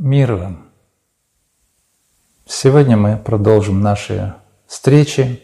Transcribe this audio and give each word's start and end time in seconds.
Мир 0.00 0.34
вам! 0.34 0.70
Сегодня 2.46 2.96
мы 2.96 3.16
продолжим 3.16 3.80
наши 3.80 4.32
встречи. 4.68 5.42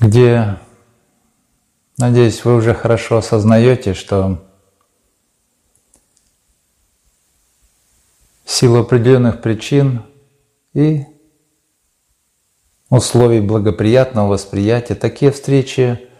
где, 0.00 0.58
надеюсь, 1.96 2.44
вы 2.44 2.56
уже 2.56 2.74
хорошо 2.74 3.16
осознаете, 3.16 3.94
что 3.94 4.46
в 8.44 8.50
силу 8.50 8.80
определенных 8.80 9.40
причин 9.40 10.02
и 10.74 11.06
условий 12.90 13.40
благоприятного 13.40 14.28
восприятия 14.28 14.94
такие 14.94 15.32
встречи 15.32 16.10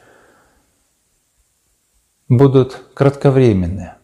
будут 2.28 2.82
кратковременны. 2.94 3.94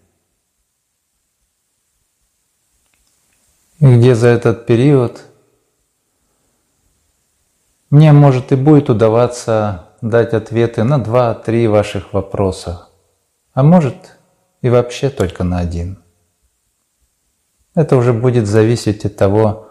Где 3.81 4.15
за 4.15 4.29
этот 4.29 4.67
период 4.67 5.23
мне, 7.91 8.13
может, 8.13 8.53
и 8.53 8.57
будет 8.57 8.89
удаваться 8.89 9.89
дать 10.01 10.35
ответы 10.35 10.85
на 10.85 10.99
два-три 10.99 11.67
ваших 11.67 12.13
вопроса, 12.13 12.89
а 13.53 13.63
может 13.63 14.17
и 14.61 14.71
вообще 14.71 15.11
только 15.11 15.45
на 15.45 15.59
один. 15.59 15.99
Это 17.75 17.97
уже 17.97 18.13
будет 18.13 18.47
зависеть 18.47 19.05
от 19.05 19.17
того, 19.17 19.69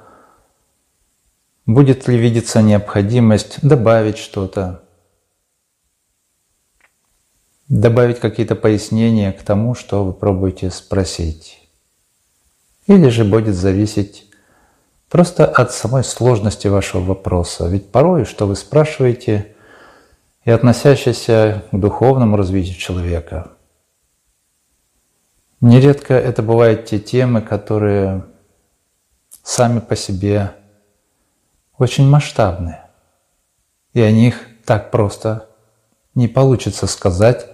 будет 1.66 2.08
ли 2.08 2.18
видеться 2.18 2.62
необходимость 2.62 3.66
добавить 3.66 4.18
что-то, 4.18 4.84
добавить 7.72 8.20
какие-то 8.20 8.56
пояснения 8.56 9.32
к 9.32 9.44
тому, 9.44 9.76
что 9.76 10.04
вы 10.04 10.12
пробуете 10.12 10.70
спросить. 10.72 11.58
Или 12.86 13.08
же 13.08 13.24
будет 13.24 13.56
зависеть 13.56 14.26
просто 15.10 15.46
от 15.46 15.72
самой 15.72 16.04
сложности 16.04 16.68
вашего 16.68 17.02
вопроса. 17.02 17.68
Ведь 17.68 17.90
порой, 17.90 18.26
что 18.26 18.46
вы 18.46 18.58
спрашиваете, 18.58 19.56
и 20.44 20.52
относящийся 20.52 21.64
к 21.72 21.80
духовному 21.80 22.36
развитию 22.36 22.76
человека, 22.76 23.52
нередко 25.62 26.14
это 26.14 26.42
бывают 26.42 26.86
те 26.86 27.00
темы, 27.00 27.42
которые 27.42 28.26
сами 29.44 29.80
по 29.80 29.96
себе 29.96 30.52
очень 31.78 32.10
масштабны. 32.10 32.80
И 33.94 34.02
о 34.02 34.12
них 34.12 34.46
так 34.66 34.92
просто 34.92 35.48
не 36.16 36.28
получится 36.28 36.86
сказать 36.86 37.48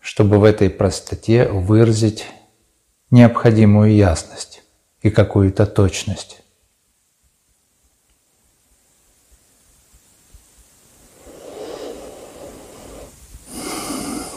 чтобы 0.00 0.38
в 0.38 0.44
этой 0.44 0.70
простоте 0.70 1.46
выразить 1.46 2.26
необходимую 3.10 3.94
ясность 3.94 4.62
и 5.02 5.10
какую-то 5.10 5.66
точность. 5.66 6.42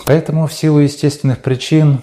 Поэтому 0.05 0.47
в 0.47 0.53
силу 0.53 0.79
естественных 0.79 1.41
причин 1.41 2.01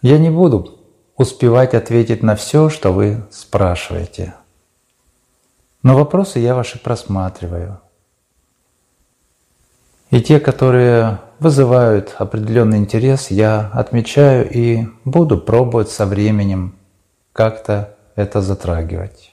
я 0.00 0.18
не 0.18 0.30
буду 0.30 0.80
успевать 1.16 1.74
ответить 1.74 2.22
на 2.22 2.36
все, 2.36 2.70
что 2.70 2.92
вы 2.92 3.26
спрашиваете. 3.30 4.34
Но 5.82 5.94
вопросы 5.94 6.38
я 6.38 6.54
ваши 6.54 6.78
просматриваю. 6.78 7.80
И 10.10 10.22
те, 10.22 10.40
которые 10.40 11.20
вызывают 11.38 12.14
определенный 12.18 12.78
интерес, 12.78 13.30
я 13.30 13.70
отмечаю 13.72 14.50
и 14.50 14.86
буду 15.04 15.38
пробовать 15.38 15.90
со 15.90 16.06
временем 16.06 16.76
как-то 17.32 17.96
это 18.16 18.40
затрагивать. 18.40 19.32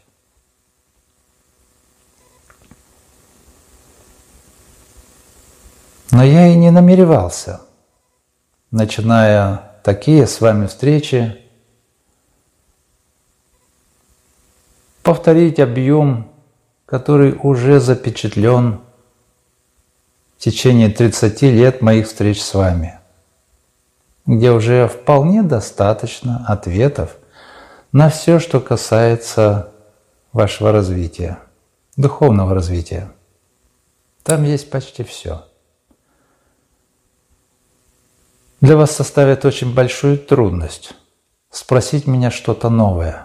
Но 6.11 6.23
я 6.23 6.47
и 6.47 6.55
не 6.55 6.71
намеревался, 6.71 7.61
начиная 8.71 9.73
такие 9.83 10.27
с 10.27 10.39
вами 10.39 10.67
встречи, 10.67 11.37
повторить 15.03 15.59
объем, 15.59 16.31
который 16.85 17.37
уже 17.41 17.79
запечатлен 17.79 18.81
в 20.37 20.41
течение 20.41 20.89
30 20.89 21.41
лет 21.43 21.81
моих 21.81 22.07
встреч 22.07 22.41
с 22.41 22.53
вами, 22.53 22.99
где 24.25 24.51
уже 24.51 24.87
вполне 24.87 25.43
достаточно 25.43 26.45
ответов 26.47 27.17
на 27.91 28.09
все, 28.09 28.39
что 28.39 28.59
касается 28.59 29.71
вашего 30.33 30.71
развития, 30.71 31.39
духовного 31.95 32.53
развития. 32.53 33.11
Там 34.23 34.43
есть 34.43 34.69
почти 34.69 35.03
все. 35.03 35.45
Для 38.61 38.75
вас 38.75 38.91
составит 38.91 39.45
очень 39.45 39.73
большую 39.73 40.17
трудность 40.17 40.93
спросить 41.49 42.07
меня 42.07 42.31
что-то 42.31 42.69
новое 42.69 43.24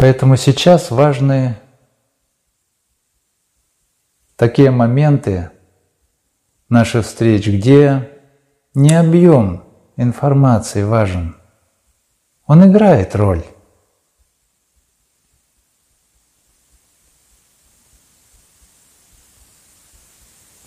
Поэтому 0.00 0.36
сейчас 0.36 0.90
важны 0.90 1.58
такие 4.34 4.70
моменты 4.70 5.50
наших 6.70 7.04
встреч, 7.04 7.46
где 7.46 8.10
не 8.72 8.94
объем 8.94 9.62
информации 9.98 10.84
важен, 10.84 11.36
он 12.46 12.66
играет 12.66 13.14
роль. 13.14 13.44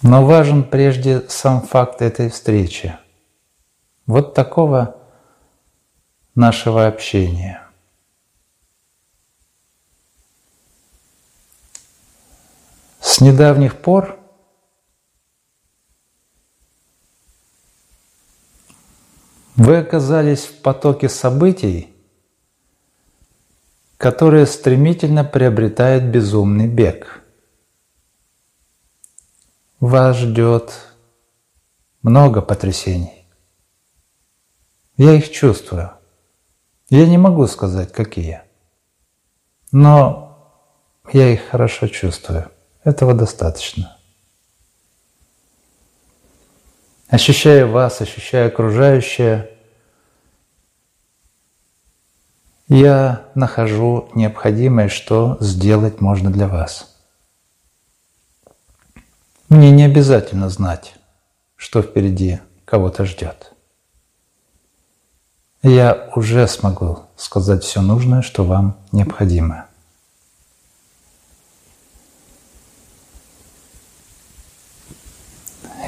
Но 0.04 0.24
важен 0.28 0.64
прежде 0.64 1.28
сам 1.28 1.64
факт 1.64 2.04
этой 2.04 2.30
встречи. 2.30 2.96
Вот 4.06 4.36
такого 4.36 4.96
нашего 6.36 6.86
общения. 6.86 7.63
С 13.14 13.22
недавних 13.22 13.80
пор 13.80 14.18
вы 19.56 19.78
оказались 19.78 20.46
в 20.46 20.64
потоке 20.64 21.10
событий, 21.10 21.96
которые 23.98 24.48
стремительно 24.48 25.24
приобретают 25.24 26.06
безумный 26.06 26.66
бег. 26.66 27.22
Вас 29.80 30.18
ждет 30.18 30.74
много 32.02 32.42
потрясений. 32.42 33.28
Я 34.98 35.14
их 35.14 35.30
чувствую. 35.32 35.92
Я 36.90 37.06
не 37.06 37.20
могу 37.20 37.46
сказать, 37.46 37.94
какие. 37.94 38.42
Но 39.72 40.66
я 41.12 41.32
их 41.32 41.42
хорошо 41.44 41.88
чувствую. 41.88 42.50
Этого 42.84 43.14
достаточно. 43.14 43.98
Ощущая 47.08 47.66
вас, 47.66 48.02
ощущая 48.02 48.48
окружающее, 48.48 49.50
я 52.68 53.26
нахожу 53.36 54.10
необходимое, 54.16 54.90
что 54.90 55.38
сделать 55.40 56.02
можно 56.02 56.32
для 56.32 56.48
вас. 56.48 56.98
Мне 59.48 59.70
не 59.72 59.84
обязательно 59.84 60.50
знать, 60.50 60.96
что 61.56 61.82
впереди 61.82 62.40
кого-то 62.66 63.06
ждет. 63.06 63.54
Я 65.62 66.10
уже 66.16 66.48
смогу 66.48 67.04
сказать 67.16 67.64
все 67.64 67.82
нужное, 67.82 68.22
что 68.22 68.44
вам 68.44 68.78
необходимо. 68.92 69.68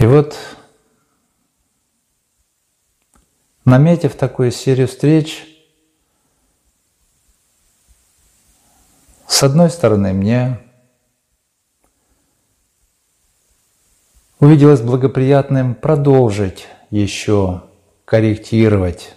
И 0.06 0.08
вот, 0.08 0.38
наметив 3.66 4.14
такую 4.14 4.52
серию 4.52 4.88
встреч, 4.88 5.48
с 9.28 9.42
одной 9.42 9.72
стороны, 9.72 10.14
мне 10.14 10.60
увиделось 14.40 14.82
благоприятным 14.82 15.74
продолжить 15.74 16.68
еще 16.92 17.64
корректировать 18.06 19.16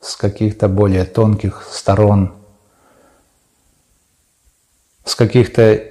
с 0.00 0.16
каких-то 0.16 0.68
более 0.68 1.04
тонких 1.04 1.68
сторон 1.70 2.42
каких-то 5.20 5.84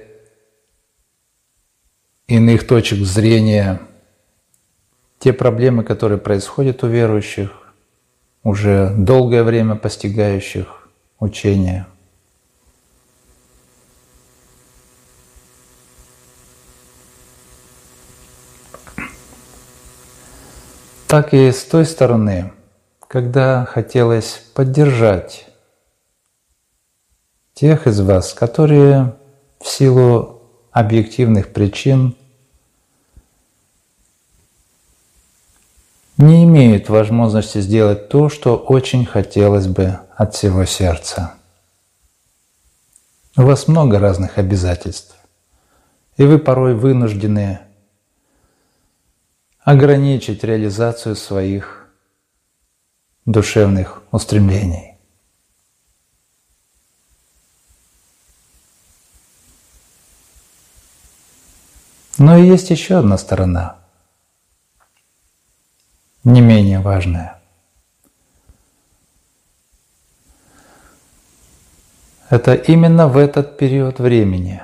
иных 2.26 2.66
точек 2.66 2.98
зрения 3.04 3.80
те 5.20 5.34
проблемы, 5.34 5.84
которые 5.84 6.18
происходят 6.18 6.82
у 6.82 6.88
верующих, 6.88 7.50
уже 8.42 8.92
долгое 8.96 9.44
время 9.44 9.76
постигающих 9.76 10.88
учения. 11.18 11.86
Так 21.06 21.34
и 21.34 21.50
с 21.52 21.64
той 21.64 21.84
стороны, 21.84 22.52
когда 23.06 23.66
хотелось 23.66 24.42
поддержать 24.54 25.48
тех 27.52 27.86
из 27.86 28.00
вас, 28.00 28.32
которые 28.32 29.16
в 29.60 29.68
силу 29.68 30.40
объективных 30.70 31.52
причин 31.52 32.16
не 36.20 36.44
имеют 36.44 36.88
возможности 36.88 37.60
сделать 37.60 38.08
то, 38.08 38.28
что 38.28 38.56
очень 38.56 39.06
хотелось 39.06 39.66
бы 39.66 39.98
от 40.16 40.34
всего 40.34 40.66
сердца. 40.66 41.34
У 43.36 43.42
вас 43.42 43.68
много 43.68 43.98
разных 43.98 44.36
обязательств, 44.36 45.16
и 46.18 46.24
вы 46.24 46.38
порой 46.38 46.74
вынуждены 46.74 47.60
ограничить 49.60 50.44
реализацию 50.44 51.16
своих 51.16 51.88
душевных 53.24 54.02
устремлений. 54.10 54.98
Но 62.18 62.36
есть 62.36 62.68
еще 62.68 62.98
одна 62.98 63.16
сторона, 63.16 63.79
не 66.24 66.40
менее 66.40 66.80
важная. 66.80 67.40
Это 72.28 72.54
именно 72.54 73.08
в 73.08 73.16
этот 73.16 73.56
период 73.58 73.98
времени 73.98 74.62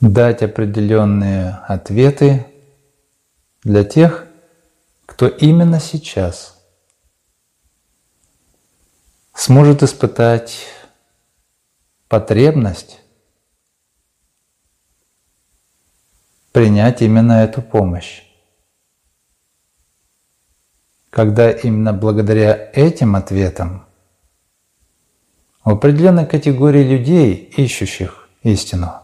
дать 0.00 0.42
определенные 0.42 1.60
ответы 1.66 2.46
для 3.62 3.84
тех, 3.84 4.26
кто 5.06 5.28
именно 5.28 5.80
сейчас 5.80 6.58
сможет 9.34 9.82
испытать 9.82 10.66
потребность 12.08 12.99
принять 16.52 17.02
именно 17.02 17.44
эту 17.44 17.62
помощь. 17.62 18.22
Когда 21.10 21.50
именно 21.50 21.92
благодаря 21.92 22.70
этим 22.72 23.16
ответам 23.16 23.86
определенной 25.62 26.26
категории 26.26 26.84
людей, 26.84 27.34
ищущих 27.34 28.28
истину, 28.42 29.02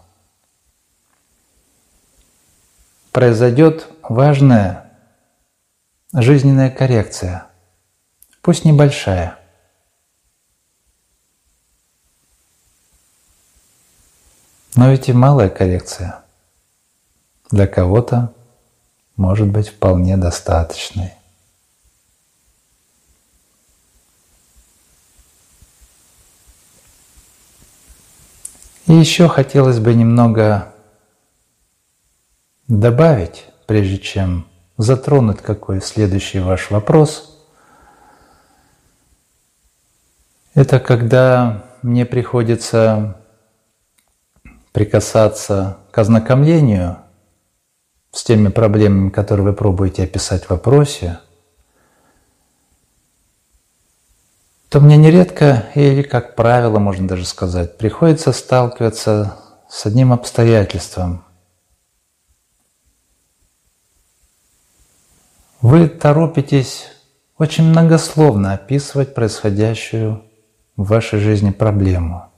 произойдет 3.13 3.89
важная 4.03 4.93
жизненная 6.13 6.71
коррекция, 6.71 7.49
пусть 8.41 8.65
небольшая. 8.65 9.39
Но 14.77 14.91
ведь 14.91 15.09
и 15.09 15.13
малая 15.13 15.49
коррекция– 15.49 16.23
для 17.51 17.67
кого-то 17.67 18.33
может 19.17 19.49
быть 19.49 19.69
вполне 19.69 20.17
достаточной. 20.17 21.13
И 28.87 28.93
еще 28.93 29.29
хотелось 29.29 29.81
бы 29.81 29.95
немного 29.95 30.73
добавить, 32.69 33.47
прежде 33.67 33.99
чем 33.99 34.47
затронуть 34.77 35.41
какой 35.41 35.81
следующий 35.81 36.39
ваш 36.39 36.71
вопрос. 36.71 37.33
Это 40.55 40.79
когда 40.79 41.65
мне 41.83 42.07
приходится 42.07 43.21
прикасаться 44.73 45.79
к 45.91 45.99
ознакомлению 45.99 46.99
с 48.17 48.25
теми 48.25 48.49
проблемами, 48.49 49.11
которые 49.11 49.45
вы 49.45 49.53
пробуете 49.53 50.05
описать 50.05 50.45
в 50.45 50.51
вопросе, 50.51 51.19
то 54.71 54.81
мне 54.81 54.97
нередко, 54.97 55.67
или 55.75 56.01
как 56.01 56.35
правило, 56.35 56.79
можно 56.79 57.07
даже 57.07 57.27
сказать, 57.27 57.77
приходится 57.77 58.33
сталкиваться 58.33 59.37
с 59.69 59.85
одним 59.85 60.15
обстоятельством. 60.15 61.25
Вы 65.61 65.87
торопитесь 65.87 66.87
очень 67.37 67.65
многословно 67.65 68.55
описывать 68.55 69.15
происходящую 69.15 70.25
в 70.77 70.89
вашей 70.89 71.19
жизни 71.19 71.51
проблему– 71.51 72.31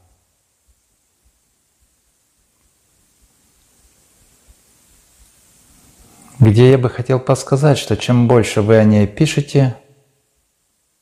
где 6.39 6.71
я 6.71 6.79
бы 6.79 6.89
хотел 6.89 7.19
подсказать, 7.19 7.79
что 7.79 7.97
чем 7.97 8.29
больше 8.29 8.63
вы 8.63 8.77
о 8.77 8.85
ней 8.85 9.07
пишете, 9.07 9.77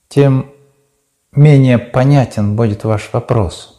тем 0.09 0.53
менее 1.33 1.79
понятен 1.79 2.57
будет 2.57 2.85
ваш 2.85 3.11
вопрос. 3.13 3.73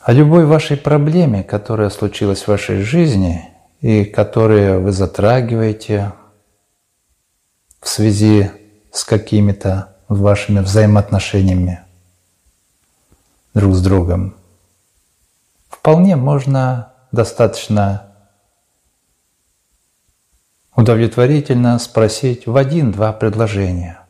О 0.00 0.12
любой 0.12 0.44
вашей 0.44 0.76
проблеме, 0.76 1.42
которая 1.42 1.88
случилась 1.88 2.42
в 2.42 2.48
вашей 2.48 2.82
жизни 2.82 3.48
и 3.80 4.04
которую 4.04 4.82
вы 4.82 4.92
затрагиваете 4.92 6.12
в 7.80 7.88
связи 7.88 8.50
с 8.92 9.02
какими-то 9.04 9.96
вашими 10.08 10.60
взаимоотношениями 10.60 11.80
друг 13.54 13.74
с 13.74 13.82
другом– 13.82 14.36
вполне 15.84 16.16
можно 16.16 16.94
достаточно 17.12 18.10
удовлетворительно 20.74 21.78
спросить 21.78 22.46
в 22.46 22.56
один-два 22.56 23.12
предложения. 23.12 24.00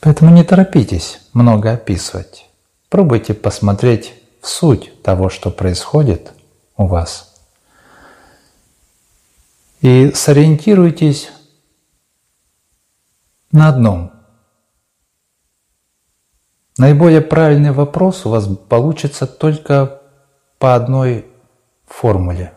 Поэтому 0.00 0.30
не 0.30 0.42
торопитесь 0.42 1.20
много 1.34 1.72
описывать. 1.72 2.48
Пробуйте 2.88 3.34
посмотреть 3.34 4.14
в 4.40 4.48
суть 4.48 5.02
того, 5.02 5.28
что 5.28 5.50
происходит 5.50 6.32
у 6.78 6.86
вас. 6.86 7.34
И 9.82 10.12
сориентируйтесь 10.14 11.30
на 13.50 13.68
одном– 13.68 14.11
Наиболее 16.78 17.20
правильный 17.20 17.72
вопрос 17.72 18.24
у 18.24 18.30
вас 18.30 18.46
получится 18.46 19.26
только 19.26 20.00
по 20.58 20.74
одной 20.74 21.26
формуле. 21.86 22.54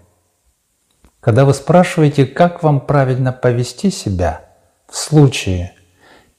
Когда 1.19 1.43
вы 1.43 1.53
спрашиваете, 1.53 2.25
как 2.25 2.63
вам 2.63 2.79
правильно 2.79 3.33
повести 3.33 3.89
себя 3.89 4.45
в 4.87 4.95
случае, 4.95 5.73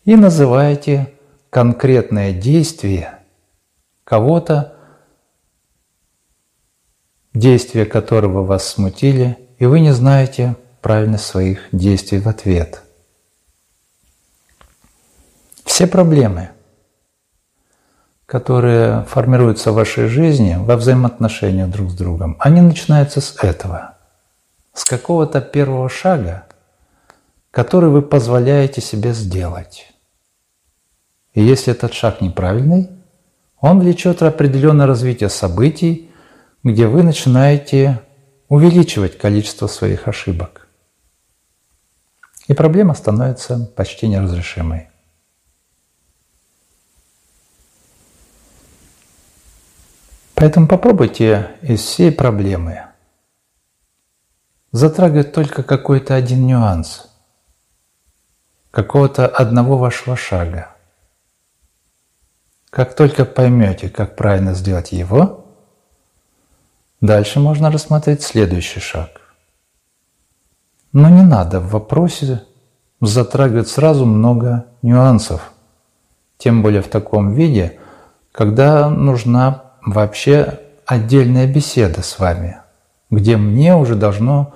и 0.04 0.16
называете 0.16 1.12
конкретное 1.50 2.32
действие 2.32 3.18
кого-то, 4.04 4.76
действия 7.34 7.84
которого 7.84 8.44
вас 8.44 8.66
смутили, 8.66 9.36
и 9.58 9.66
вы 9.66 9.80
не 9.80 9.92
знаете 9.92 10.56
правильность 10.80 11.26
своих 11.26 11.68
действий 11.72 12.20
в 12.20 12.28
ответ. 12.28 12.82
Все 15.64 15.86
проблемы– 15.86 16.50
которые 18.26 19.04
формируются 19.04 19.70
в 19.70 19.76
вашей 19.76 20.08
жизни 20.08 20.56
во 20.58 20.76
взаимоотношениях 20.76 21.70
друг 21.70 21.90
с 21.90 21.94
другом, 21.94 22.36
они 22.40 22.60
начинаются 22.60 23.20
с 23.20 23.36
этого, 23.42 23.94
с 24.74 24.84
какого-то 24.84 25.40
первого 25.40 25.88
шага, 25.88 26.46
который 27.52 27.88
вы 27.88 28.02
позволяете 28.02 28.80
себе 28.80 29.12
сделать. 29.12 29.92
И 31.34 31.42
если 31.42 31.72
этот 31.72 31.94
шаг 31.94 32.20
неправильный, 32.20 32.90
он 33.60 33.80
влечет 33.80 34.22
определенное 34.22 34.86
развитие 34.86 35.28
событий, 35.28 36.10
где 36.64 36.88
вы 36.88 37.02
начинаете 37.02 38.00
увеличивать 38.48 39.18
количество 39.18 39.66
своих 39.66 40.08
ошибок. 40.08 40.66
И 42.48 42.54
проблема 42.54 42.94
становится 42.94 43.70
почти 43.76 44.08
неразрешимой. 44.08 44.88
Поэтому 50.36 50.68
попробуйте 50.68 51.52
из 51.62 51.80
всей 51.80 52.12
проблемы 52.12 52.84
затрагивать 54.70 55.32
только 55.32 55.62
какой-то 55.62 56.14
один 56.14 56.46
нюанс, 56.46 57.08
какого-то 58.70 59.26
одного 59.26 59.78
вашего 59.78 60.14
шага. 60.14 60.76
Как 62.68 62.94
только 62.94 63.24
поймете, 63.24 63.88
как 63.88 64.14
правильно 64.14 64.52
сделать 64.52 64.92
его, 64.92 65.46
дальше 67.00 67.40
можно 67.40 67.70
рассмотреть 67.70 68.22
следующий 68.22 68.80
шаг. 68.80 69.22
Но 70.92 71.08
не 71.08 71.22
надо 71.22 71.60
в 71.60 71.70
вопросе 71.70 72.44
затрагивать 73.00 73.68
сразу 73.68 74.04
много 74.04 74.66
нюансов, 74.82 75.50
тем 76.36 76.62
более 76.62 76.82
в 76.82 76.88
таком 76.88 77.32
виде, 77.32 77.80
когда 78.32 78.90
нужна 78.90 79.65
вообще 79.86 80.60
отдельная 80.84 81.46
беседа 81.46 82.02
с 82.02 82.18
вами, 82.18 82.58
где 83.08 83.38
мне 83.38 83.74
уже 83.74 83.94
должно 83.94 84.52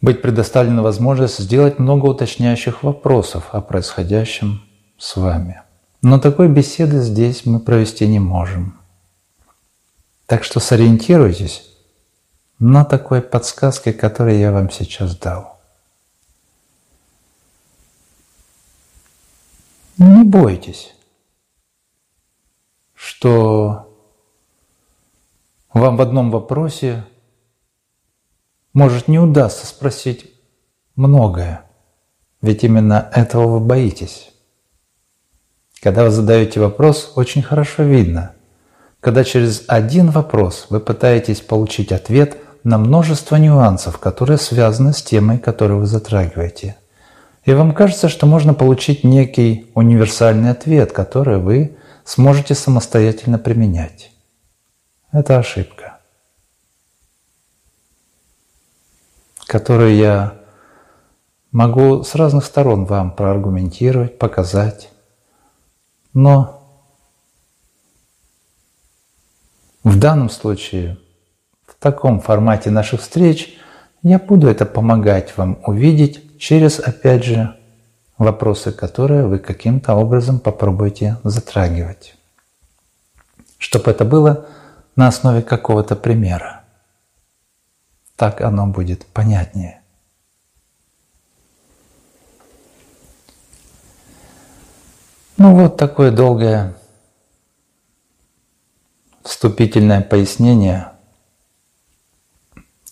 быть 0.00 0.22
предоставлена 0.22 0.82
возможность 0.82 1.38
сделать 1.38 1.78
много 1.78 2.06
уточняющих 2.06 2.82
вопросов 2.82 3.50
о 3.52 3.60
происходящем 3.60 4.62
с 4.98 5.16
вами. 5.16 5.62
Но 6.02 6.18
такой 6.18 6.48
беседы 6.48 7.00
здесь 7.00 7.44
мы 7.44 7.60
провести 7.60 8.08
не 8.08 8.18
можем. 8.18 8.80
Так 10.24 10.42
что 10.42 10.58
сориентируйтесь 10.58 11.68
на 12.58 12.84
такой 12.84 13.20
подсказке, 13.20 13.92
которую 13.92 14.38
я 14.38 14.52
вам 14.52 14.70
сейчас 14.70 15.14
дал. 15.16 15.60
Не 19.98 20.24
бойтесь 20.24 20.94
что 23.00 23.88
вам 25.72 25.96
в 25.96 26.02
одном 26.02 26.30
вопросе 26.30 27.06
может 28.74 29.08
не 29.08 29.18
удастся 29.18 29.66
спросить 29.66 30.30
многое, 30.96 31.62
ведь 32.42 32.62
именно 32.62 33.10
этого 33.14 33.46
вы 33.46 33.60
боитесь. 33.60 34.30
Когда 35.80 36.04
вы 36.04 36.10
задаете 36.10 36.60
вопрос, 36.60 37.12
очень 37.16 37.42
хорошо 37.42 37.84
видно, 37.84 38.32
когда 39.00 39.24
через 39.24 39.64
один 39.66 40.10
вопрос 40.10 40.66
вы 40.68 40.78
пытаетесь 40.78 41.40
получить 41.40 41.92
ответ 41.92 42.36
на 42.64 42.76
множество 42.76 43.36
нюансов, 43.36 43.96
которые 43.98 44.36
связаны 44.36 44.92
с 44.92 45.02
темой, 45.02 45.38
которую 45.38 45.80
вы 45.80 45.86
затрагиваете. 45.86 46.76
И 47.46 47.54
вам 47.54 47.72
кажется, 47.72 48.10
что 48.10 48.26
можно 48.26 48.52
получить 48.52 49.04
некий 49.04 49.70
универсальный 49.74 50.50
ответ, 50.50 50.92
который 50.92 51.38
вы 51.38 51.78
сможете 52.10 52.56
самостоятельно 52.56 53.38
применять. 53.38 54.10
Это 55.12 55.38
ошибка, 55.38 56.00
которую 59.46 59.94
я 59.94 60.36
могу 61.52 62.02
с 62.02 62.16
разных 62.16 62.44
сторон 62.44 62.84
вам 62.84 63.12
проаргументировать, 63.12 64.18
показать, 64.18 64.90
но 66.12 66.84
в 69.84 69.96
данном 69.96 70.30
случае, 70.30 70.98
в 71.64 71.76
таком 71.76 72.20
формате 72.20 72.70
наших 72.70 73.02
встреч, 73.02 73.56
я 74.02 74.18
буду 74.18 74.48
это 74.48 74.66
помогать 74.66 75.36
вам 75.36 75.60
увидеть 75.64 76.40
через, 76.40 76.80
опять 76.80 77.22
же, 77.22 77.56
вопросы, 78.20 78.70
которые 78.70 79.26
вы 79.26 79.38
каким-то 79.38 79.94
образом 79.94 80.38
попробуете 80.40 81.16
затрагивать. 81.24 82.14
Чтобы 83.56 83.90
это 83.90 84.04
было 84.04 84.46
на 84.94 85.08
основе 85.08 85.40
какого-то 85.40 85.96
примера. 85.96 86.64
Так 88.16 88.42
оно 88.42 88.66
будет 88.66 89.06
понятнее. 89.06 89.80
Ну 95.38 95.54
вот 95.54 95.78
такое 95.78 96.10
долгое 96.10 96.76
вступительное 99.22 100.02
пояснение. 100.02 100.92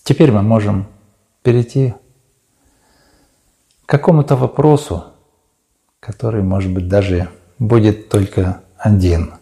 Теперь 0.03 0.31
мы 0.31 0.41
можем 0.41 0.87
перейти 1.43 1.93
к 3.85 3.89
какому-то 3.89 4.35
вопросу, 4.35 5.13
который, 5.99 6.41
может 6.41 6.71
быть, 6.71 6.87
даже 6.87 7.29
будет 7.57 8.09
только 8.09 8.63
один. 8.77 9.33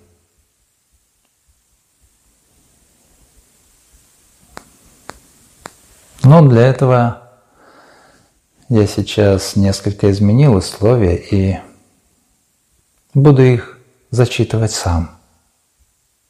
Но 6.24 6.46
для 6.48 6.68
этого 6.68 7.32
я 8.70 8.86
сейчас 8.86 9.56
несколько 9.56 10.12
изменил 10.12 10.56
условия 10.56 11.16
и 11.16 11.58
буду 13.14 13.44
их 13.44 13.80
зачитывать 14.10 14.72
сам. 14.72 15.18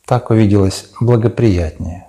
Так 0.05 0.29
увиделось 0.29 0.91
благоприятнее. 1.01 2.07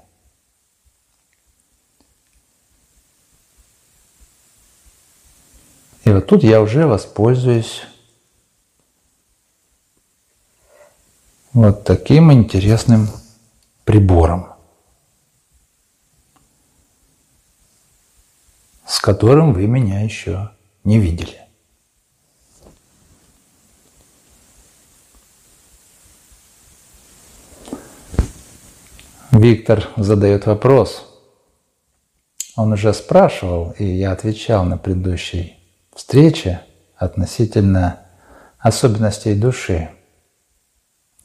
И 6.05 6.11
вот 6.11 6.27
тут 6.27 6.43
я 6.43 6.61
уже 6.61 6.87
воспользуюсь 6.87 7.83
вот 11.59 11.83
таким 11.83 12.33
интересным 12.33 13.09
прибором, 13.85 14.47
с 18.87 19.01
которым 19.01 19.53
вы 19.55 19.67
меня 19.67 20.01
еще 20.03 20.53
не 20.85 21.01
видели. 21.01 21.41
Виктор 29.33 29.89
задает 29.97 30.47
вопрос. 30.47 31.07
Он 32.55 32.73
уже 32.73 32.95
спрашивал, 32.95 33.73
и 33.79 33.85
я 33.85 34.13
отвечал 34.13 34.65
на 34.65 34.79
предыдущей 34.79 35.59
встрече 35.93 36.61
относительно 36.97 37.99
особенностей 38.61 39.35
души. 39.35 39.91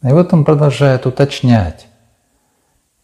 И 0.03 0.07
вот 0.07 0.33
он 0.33 0.43
продолжает 0.43 1.05
уточнять 1.05 1.87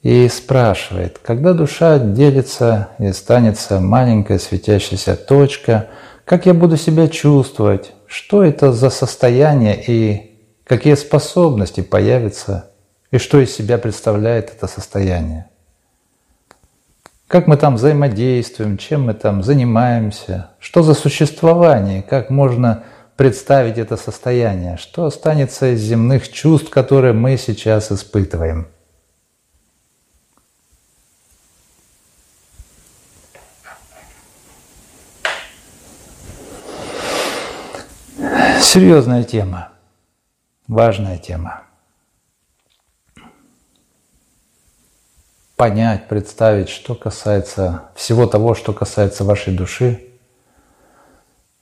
и 0.01 0.27
спрашивает, 0.27 1.20
когда 1.20 1.53
душа 1.53 1.98
делится 1.98 2.89
и 3.00 3.08
останется 3.08 3.79
маленькая 3.79 4.38
светящаяся 4.38 5.15
точка, 5.15 5.88
как 6.25 6.46
я 6.46 6.53
буду 6.53 6.77
себя 6.77 7.08
чувствовать, 7.08 7.94
что 8.06 8.44
это 8.44 8.72
за 8.74 8.89
состояние 8.89 9.82
и 9.86 10.29
какие 10.65 10.96
способности 10.96 11.82
появятся, 11.82 12.70
и 13.12 13.18
что 13.18 13.39
из 13.39 13.56
себя 13.56 13.77
представляет 13.77 14.51
это 14.51 14.68
состояние. 14.68 15.50
Как 17.27 17.48
мы 17.48 17.58
там 17.58 17.75
взаимодействуем, 17.75 18.77
чем 18.77 19.06
мы 19.06 19.13
там 19.13 19.44
занимаемся, 19.44 20.51
что 20.60 20.84
за 20.84 20.94
существование, 20.94 22.01
как 22.01 22.29
можно 22.29 22.84
представить 23.19 23.77
это 23.77 23.97
состояние, 23.97 24.77
что 24.77 25.03
останется 25.03 25.73
из 25.73 25.81
земных 25.81 26.31
чувств, 26.31 26.69
которые 26.69 27.11
мы 27.11 27.35
сейчас 27.35 27.91
испытываем. 27.91 28.69
Серьезная 38.61 39.25
тема, 39.25 39.73
важная 40.69 41.17
тема. 41.17 41.63
Понять, 45.57 46.07
представить, 46.07 46.69
что 46.69 46.95
касается 46.95 47.89
всего 47.95 48.27
того, 48.27 48.55
что 48.55 48.71
касается 48.71 49.25
вашей 49.25 49.53
души– 49.53 50.05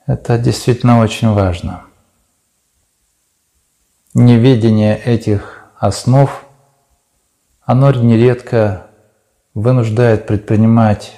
это 0.08 0.38
действительно 0.40 1.00
очень 1.00 1.34
важно. 1.34 1.84
Неведение 4.14 4.98
этих 4.98 5.66
основ, 5.78 6.46
оно 7.62 7.92
нередко 7.92 8.88
вынуждает 9.54 10.26
предпринимать 10.26 11.14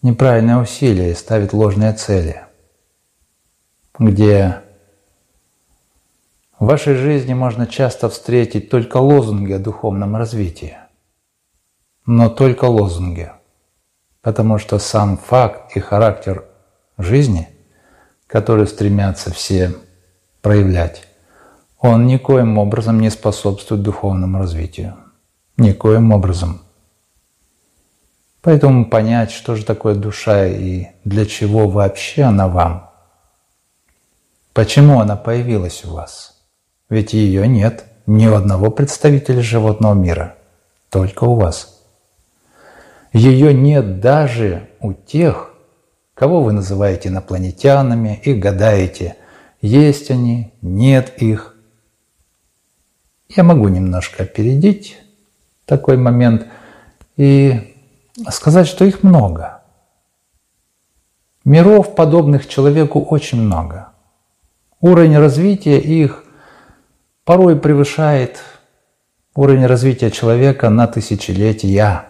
неправильные 0.00 0.58
усилия 0.58 1.10
и 1.10 1.14
ставить 1.14 1.52
ложные 1.52 1.92
цели, 1.92 2.44
где 3.98 4.62
в 6.58 6.66
вашей 6.66 6.94
жизни 6.94 7.34
можно 7.34 7.66
часто 7.66 8.08
встретить 8.08 8.70
только 8.70 8.98
лозунги 8.98 9.52
о 9.52 9.58
духовном 9.58 10.14
развитии, 10.14 10.78
но 12.06 12.30
только 12.30 12.66
лозунги, 12.66 13.32
потому 14.22 14.58
что 14.58 14.78
сам 14.78 15.18
факт 15.18 15.76
и 15.76 15.80
характер 15.80 16.44
жизни, 16.96 17.55
который 18.26 18.66
стремятся 18.66 19.32
все 19.32 19.74
проявлять, 20.42 21.06
он 21.78 22.06
никоим 22.06 22.58
образом 22.58 23.00
не 23.00 23.10
способствует 23.10 23.82
духовному 23.82 24.38
развитию. 24.38 24.96
Никоим 25.56 26.12
образом. 26.12 26.62
Поэтому 28.42 28.86
понять, 28.86 29.32
что 29.32 29.56
же 29.56 29.64
такое 29.64 29.94
душа 29.94 30.46
и 30.46 30.86
для 31.04 31.26
чего 31.26 31.68
вообще 31.68 32.22
она 32.22 32.46
вам, 32.46 32.90
почему 34.52 35.00
она 35.00 35.16
появилась 35.16 35.84
у 35.84 35.94
вас. 35.94 36.44
Ведь 36.88 37.12
ее 37.12 37.48
нет 37.48 37.84
ни 38.06 38.26
у 38.28 38.34
одного 38.34 38.70
представителя 38.70 39.42
животного 39.42 39.94
мира, 39.94 40.36
только 40.90 41.24
у 41.24 41.34
вас. 41.34 41.82
Ее 43.12 43.52
нет 43.52 44.00
даже 44.00 44.70
у 44.80 44.92
тех, 44.92 45.55
кого 46.16 46.42
вы 46.42 46.52
называете 46.52 47.10
инопланетянами 47.10 48.20
и 48.24 48.32
гадаете, 48.32 49.16
есть 49.60 50.10
они, 50.10 50.54
нет 50.62 51.22
их. 51.22 51.54
Я 53.28 53.44
могу 53.44 53.68
немножко 53.68 54.22
опередить 54.22 54.96
такой 55.66 55.98
момент 55.98 56.46
и 57.18 57.74
сказать, 58.30 58.66
что 58.66 58.86
их 58.86 59.02
много. 59.02 59.62
Миров, 61.44 61.94
подобных 61.94 62.48
человеку, 62.48 63.00
очень 63.02 63.42
много. 63.42 63.90
Уровень 64.80 65.18
развития 65.18 65.78
их 65.78 66.24
порой 67.24 67.60
превышает 67.60 68.40
уровень 69.34 69.66
развития 69.66 70.10
человека 70.10 70.70
на 70.70 70.86
тысячелетия. 70.86 72.06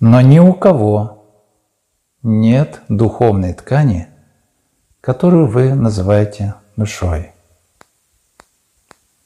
Но 0.00 0.20
ни 0.20 0.38
у 0.38 0.52
кого 0.52 1.15
нет 2.26 2.80
духовной 2.88 3.52
ткани, 3.52 4.08
которую 5.00 5.46
вы 5.46 5.74
называете 5.74 6.54
душой. 6.74 7.30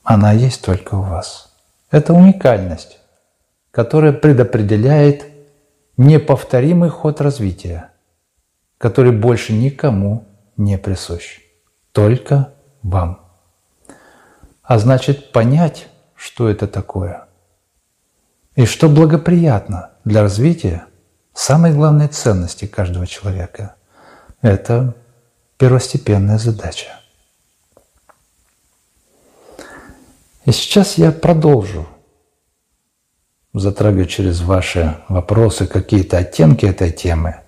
Она 0.03 0.33
есть 0.33 0.63
только 0.63 0.97
у 0.97 1.01
вас. 1.01 1.51
Это 1.91 2.13
уникальность, 2.13 2.99
которая 3.71 4.13
предопределяет 4.13 5.25
неповторимый 5.97 6.91
ход 6.91 7.23
развития, 7.23 7.91
который 8.77 9.13
больше 9.13 9.55
никому 9.55 10.27
не 10.59 10.77
присущ, 10.77 11.41
только 11.93 12.53
вам. 12.83 13.21
А 14.63 14.79
значит, 14.79 15.33
понять, 15.33 15.89
что 16.15 16.51
это 16.51 16.67
такое, 16.67 17.25
и 18.57 18.67
что 18.67 18.91
благоприятно 18.91 19.93
для 20.05 20.21
развития 20.21 20.85
самой 21.41 21.73
главной 21.73 22.09
ценности 22.09 22.67
каждого 22.67 23.07
человека– 23.07 23.75
это 24.43 24.95
первостепенная 25.57 26.37
задача. 26.37 27.01
И 30.45 30.53
сейчас 30.53 30.99
я 30.99 31.13
продолжу 31.13 31.87
затрагивать 33.55 34.11
через 34.11 34.43
ваши 34.43 34.99
вопросы 35.09 35.67
какие-то 35.67 36.19
оттенки 36.19 36.67
этой 36.67 36.93
темы, 36.93 37.41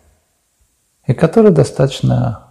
и 1.06 1.12
которая 1.12 1.52
достаточно 1.52 2.48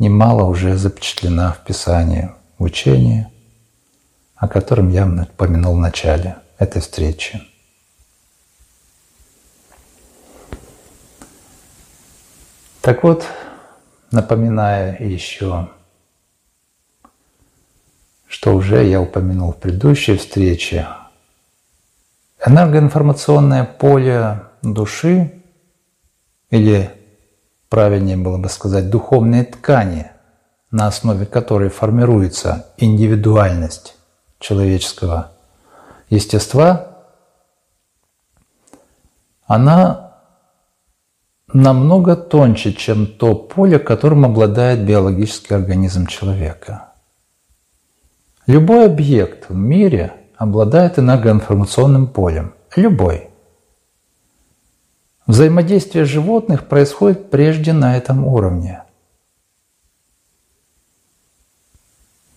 немало 0.00 0.42
уже 0.44 0.76
запечатлена 0.76 1.52
в 1.52 1.64
Писании, 1.64 2.32
в 2.58 2.64
учении, 2.64 3.28
о 4.34 4.48
котором 4.48 4.90
я 4.90 5.06
упомянул 5.06 5.76
в 5.76 5.78
начале 5.78 6.36
этой 6.58 6.82
встречи. 6.82 7.40
Так 12.80 13.02
вот, 13.02 13.24
напоминая 14.10 14.96
еще 14.98 15.68
что 18.28 18.54
уже 18.54 18.84
я 18.84 19.00
упомянул 19.00 19.52
в 19.52 19.56
предыдущей 19.56 20.16
встрече, 20.16 20.86
энергоинформационное 22.44 23.64
поле 23.64 24.42
души, 24.62 25.42
или 26.50 26.90
правильнее 27.68 28.16
было 28.16 28.38
бы 28.38 28.48
сказать 28.48 28.90
духовные 28.90 29.44
ткани, 29.44 30.12
на 30.70 30.86
основе 30.86 31.24
которой 31.24 31.70
формируется 31.70 32.66
индивидуальность 32.76 33.96
человеческого 34.38 35.32
естества, 36.10 36.98
она 39.46 40.07
намного 41.52 42.16
тоньше, 42.16 42.72
чем 42.72 43.06
то 43.06 43.34
поле, 43.34 43.78
которым 43.78 44.24
обладает 44.24 44.84
биологический 44.84 45.54
организм 45.54 46.06
человека– 46.06 46.84
Любой 48.48 48.86
объект 48.86 49.50
в 49.50 49.54
мире 49.54 50.14
обладает 50.38 50.98
энергоинформационным 50.98 52.06
полем. 52.06 52.54
Любой. 52.76 53.28
Взаимодействие 55.26 56.06
животных 56.06 56.66
происходит 56.66 57.30
прежде 57.30 57.74
на 57.74 57.98
этом 57.98 58.26
уровне. 58.26 58.84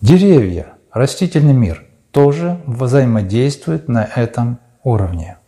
Деревья, 0.02 0.74
растительный 0.90 1.54
мир 1.54 1.82
тоже 2.10 2.60
взаимодействуют 2.66 3.88
на 3.88 4.04
этом 4.04 4.58
уровне. 4.84 5.38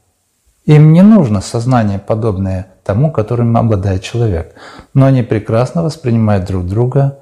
Им 0.65 0.93
не 0.93 1.03
нужно 1.03 1.43
сознание, 1.43 1.99
подобное 1.99 2.75
тому, 2.85 3.13
которым 3.13 3.57
обладает 3.57 4.03
человек, 4.03 4.55
но 4.95 5.07
они 5.07 5.23
прекрасно 5.23 5.83
воспринимают 5.83 6.47
друг 6.47 6.67
друга 6.67 7.21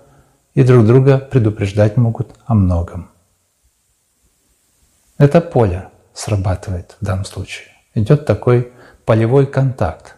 и 0.55 0.63
друг 0.63 0.87
друга 0.87 1.19
предупреждать 1.19 1.97
могут 1.97 2.35
о 2.47 2.55
многом. 2.55 3.11
Это 5.19 5.41
поле 5.41 5.89
срабатывает 6.15 6.97
в 7.01 7.05
данном 7.05 7.25
случае. 7.25 7.69
Идет 7.95 8.27
такой 8.27 8.73
полевой 9.05 9.47
контакт. 9.47 10.17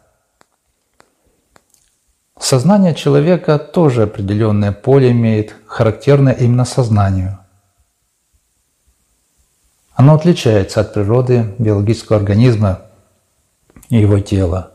Сознание 2.38 2.94
человека 2.94 3.58
тоже 3.58 4.02
определенное 4.02 4.72
поле 4.72 5.12
имеет, 5.12 5.54
характерное 5.66 6.34
именно 6.34 6.66
сознанию. 6.66 7.38
Оно 9.94 10.14
отличается 10.14 10.80
от 10.80 10.92
природы 10.92 11.54
биологического 11.58 12.18
организма 12.18 12.82
его 14.00 14.20
тела. 14.20 14.72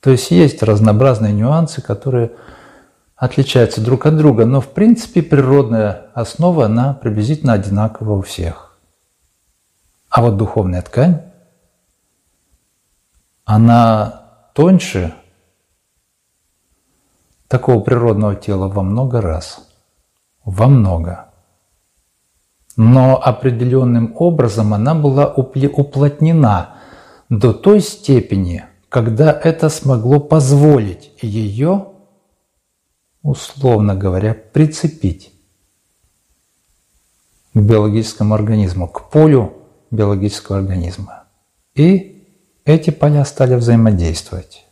То 0.00 0.10
есть 0.10 0.30
есть 0.30 0.62
разнообразные 0.62 1.32
нюансы, 1.32 1.80
которые 1.80 2.32
отличаются 3.16 3.80
друг 3.80 4.06
от 4.06 4.16
друга, 4.16 4.44
но 4.44 4.60
в 4.60 4.68
принципе 4.68 5.22
природная 5.22 6.08
основа, 6.14 6.66
она 6.66 6.94
приблизительно 6.94 7.54
одинакова 7.54 8.12
у 8.12 8.22
всех. 8.22 8.76
А 10.10 10.22
вот 10.22 10.36
духовная 10.36 10.82
ткань, 10.82 11.22
она 13.44 14.50
тоньше 14.54 15.14
такого 17.48 17.80
природного 17.80 18.34
тела 18.34 18.68
во 18.68 18.82
много 18.82 19.20
раз. 19.20 19.68
Во 20.44 20.66
много. 20.66 21.26
Но 22.76 23.20
определенным 23.22 24.14
образом 24.18 24.74
она 24.74 24.94
была 24.94 25.26
уплотнена 25.26 26.74
до 27.28 27.52
той 27.52 27.80
степени, 27.80 28.64
когда 28.88 29.32
это 29.32 29.68
смогло 29.68 30.20
позволить 30.20 31.12
ее, 31.20 31.86
условно 33.22 33.94
говоря, 33.94 34.34
прицепить 34.34 35.32
к 37.54 37.58
биологическому 37.58 38.34
организму, 38.34 38.88
к 38.88 39.10
полю 39.10 39.54
биологического 39.90 40.58
организма. 40.58 41.24
И 41.74 42.26
эти 42.64 42.90
поля 42.90 43.24
стали 43.24 43.54
взаимодействовать. 43.54 44.66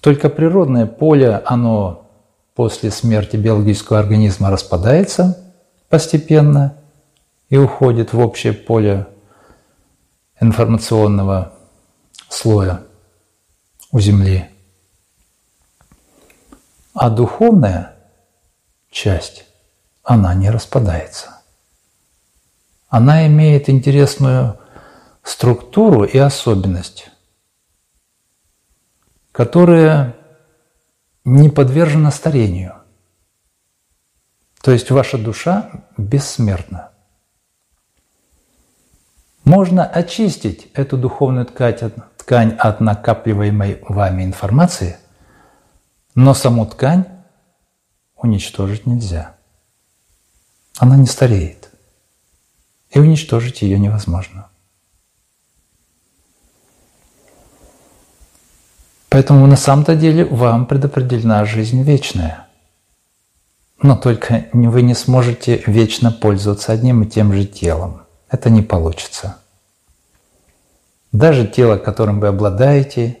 Только 0.00 0.28
природное 0.28 0.86
поле, 0.86 1.42
оно 1.44 2.10
после 2.54 2.90
смерти 2.90 3.36
биологического 3.36 3.98
организма 3.98 4.50
распадается 4.50 5.52
постепенно 5.88 6.76
и 7.48 7.58
уходит 7.58 8.12
в 8.12 8.20
общее 8.20 8.52
поле 8.52 9.06
информационного 10.40 11.52
слоя 12.28 12.82
у 13.92 14.00
Земли. 14.00 14.48
А 16.94 17.10
духовная 17.10 17.94
часть, 18.90 19.46
она 20.02 20.34
не 20.34 20.50
распадается 20.50 21.40
она 22.90 23.26
имеет 23.28 23.70
интересную 23.70 24.58
структуру 25.22 26.04
и 26.04 26.18
особенность, 26.18 27.08
которая 29.30 30.16
не 31.24 31.48
подвержена 31.48 32.10
старению. 32.10 32.74
То 34.60 34.72
есть 34.72 34.90
ваша 34.90 35.18
душа 35.18 35.86
бессмертна. 35.96 36.89
Можно 39.44 39.84
очистить 39.84 40.70
эту 40.74 40.96
духовную 40.96 41.46
ткань 41.46 42.56
от 42.58 42.80
накапливаемой 42.80 43.82
вами 43.88 44.24
информации 44.24 44.98
Но 46.14 46.34
саму 46.34 46.66
ткань 46.66 47.04
уничтожить 48.16 48.86
нельзя. 48.86 49.36
Она 50.78 50.96
не 50.96 51.06
стареет. 51.06 51.70
И 52.90 52.98
уничтожить 52.98 53.62
ее 53.62 53.78
невозможно. 53.78 54.48
Поэтому 59.08 59.46
на 59.46 59.56
самом-то 59.56 59.96
деле 59.96 60.24
вам 60.24 60.66
предопределена 60.66 61.44
жизнь 61.44 61.82
вечная. 61.82 62.46
Но 63.82 63.96
только 63.96 64.48
вы 64.52 64.82
не 64.82 64.94
сможете 64.94 65.62
вечно 65.66 66.12
пользоваться 66.12 66.72
одним 66.72 67.02
и 67.02 67.06
тем 67.08 67.32
же 67.32 67.44
телом. 67.44 67.99
Это 68.30 68.48
не 68.48 68.62
получится. 68.62 69.38
Даже 71.12 71.46
тело, 71.46 71.76
которым 71.76 72.20
вы 72.20 72.28
обладаете, 72.28 73.18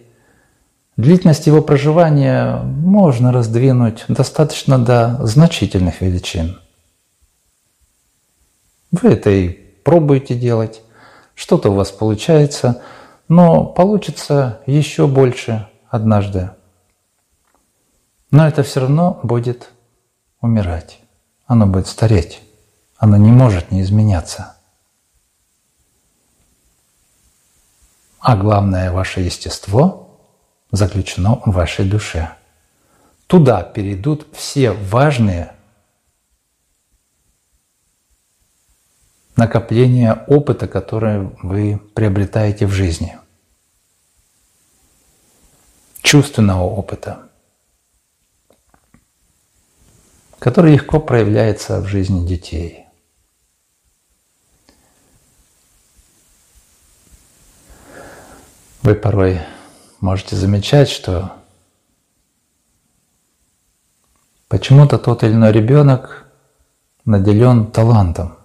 длительность 0.96 1.46
его 1.46 1.60
проживания 1.60 2.56
можно 2.62 3.32
раздвинуть 3.32 4.04
достаточно 4.06 4.78
до 4.78 5.18
значительных 5.26 6.00
величин. 6.00 6.60
Вы 8.92 9.10
это 9.10 9.30
и 9.30 9.48
пробуете 9.48 10.36
делать, 10.36 10.82
что-то 11.34 11.70
у 11.70 11.74
вас 11.74 11.90
получается, 11.90 12.82
но 13.28 13.64
получится 13.64 14.60
еще 14.66 15.06
больше 15.06 15.68
однажды. 15.88 16.50
Но 18.30 18.46
это 18.46 18.62
все 18.62 18.80
равно 18.80 19.18
будет 19.24 19.70
умирать. 20.40 21.00
Оно 21.46 21.66
будет 21.66 21.88
стареть. 21.88 22.40
Оно 22.96 23.16
не 23.16 23.30
может 23.30 23.72
не 23.72 23.80
изменяться. 23.82 24.59
А 28.20 28.36
главное, 28.36 28.92
ваше 28.92 29.20
естество 29.22 30.20
заключено 30.70 31.40
в 31.46 31.52
вашей 31.52 31.88
душе. 31.88 32.36
Туда 33.26 33.62
перейдут 33.62 34.26
все 34.34 34.72
важные 34.72 35.54
накопления 39.36 40.22
опыта, 40.26 40.68
которые 40.68 41.34
вы 41.42 41.78
приобретаете 41.94 42.66
в 42.66 42.72
жизни. 42.72 43.18
Чувственного 46.02 46.64
опыта, 46.64 47.30
который 50.38 50.74
легко 50.74 51.00
проявляется 51.00 51.80
в 51.80 51.86
жизни 51.86 52.26
детей– 52.26 52.84
Вы 58.90 58.96
порой 58.96 59.40
можете 60.00 60.34
замечать, 60.34 60.88
что 60.88 61.30
почему-то 64.48 64.98
тот 64.98 65.22
или 65.22 65.30
иной 65.30 65.52
ребенок 65.52 66.26
наделен 67.04 67.70
талантом. 67.70 68.36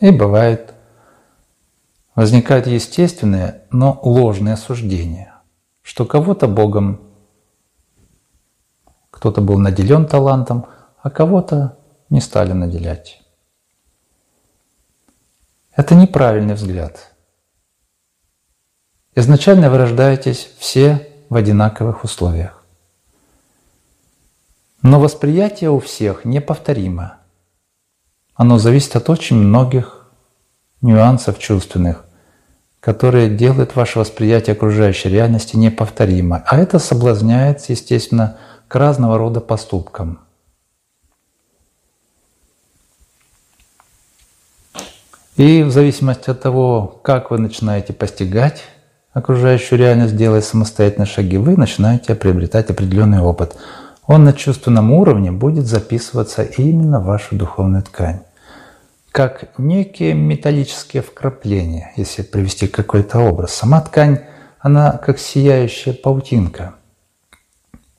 И 0.00 0.10
бывает, 0.10 0.74
возникают 2.14 2.66
естественные, 2.66 3.62
но 3.70 3.98
ложные 4.02 4.58
суждения, 4.58 5.32
что 5.80 6.04
кого-то 6.04 6.46
Богом, 6.46 7.00
кто-то 9.10 9.40
был 9.40 9.58
наделен 9.58 10.04
талантом, 10.04 10.66
а 11.02 11.08
кого-то 11.08 11.78
не 12.10 12.20
стали 12.20 12.52
наделять. 12.52 13.22
Это 15.74 15.94
неправильный 15.94 16.52
взгляд– 16.52 17.08
Изначально 19.14 19.68
вы 19.70 19.76
рождаетесь 19.76 20.48
все 20.58 21.06
в 21.28 21.36
одинаковых 21.36 22.04
условиях. 22.04 22.64
Но 24.80 24.98
восприятие 24.98 25.70
у 25.70 25.80
всех 25.80 26.24
неповторимо. 26.24 27.18
Оно 28.34 28.58
зависит 28.58 28.96
от 28.96 29.10
очень 29.10 29.36
многих 29.36 30.10
нюансов 30.80 31.38
чувственных, 31.38 32.04
которые 32.80 33.28
делают 33.28 33.76
ваше 33.76 33.98
восприятие 33.98 34.54
окружающей 34.54 35.10
реальности 35.10 35.56
неповторимо. 35.56 36.42
А 36.46 36.58
это 36.58 36.78
соблазняет, 36.78 37.68
естественно, 37.68 38.38
к 38.66 38.74
разного 38.74 39.18
рода 39.18 39.40
поступкам. 39.40 40.20
И 45.36 45.62
в 45.62 45.70
зависимости 45.70 46.30
от 46.30 46.40
того, 46.40 47.00
как 47.02 47.30
вы 47.30 47.38
начинаете 47.38 47.92
постигать 47.92 48.64
окружающую 49.12 49.78
реальность, 49.78 50.16
делая 50.16 50.40
самостоятельные 50.40 51.06
шаги, 51.06 51.36
вы 51.36 51.56
начинаете 51.56 52.14
приобретать 52.14 52.70
определенный 52.70 53.20
опыт. 53.20 53.56
Он 54.06 54.24
на 54.24 54.32
чувственном 54.32 54.92
уровне 54.92 55.30
будет 55.30 55.66
записываться 55.66 56.42
именно 56.42 57.00
в 57.00 57.04
вашу 57.04 57.36
духовную 57.36 57.82
ткань. 57.82 58.20
Как 59.12 59.58
некие 59.58 60.14
металлические 60.14 61.02
вкрапления, 61.02 61.92
если 61.96 62.22
привести 62.22 62.66
какой-то 62.66 63.20
образ. 63.20 63.52
Сама 63.52 63.80
ткань, 63.82 64.20
она 64.58 64.92
как 64.92 65.18
сияющая 65.18 65.92
паутинка. 65.92 66.74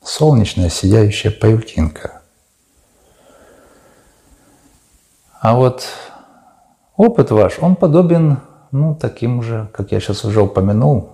Солнечная 0.02 0.68
сияющая 0.68 1.30
паутинка. 1.30 2.20
А 5.40 5.54
вот 5.54 5.86
опыт 6.96 7.30
ваш, 7.30 7.58
он 7.60 7.76
подобен 7.76 8.38
ну, 8.74 8.96
таким 8.96 9.40
же, 9.40 9.70
как 9.72 9.92
я 9.92 10.00
сейчас 10.00 10.24
уже 10.24 10.42
упомянул, 10.42 11.12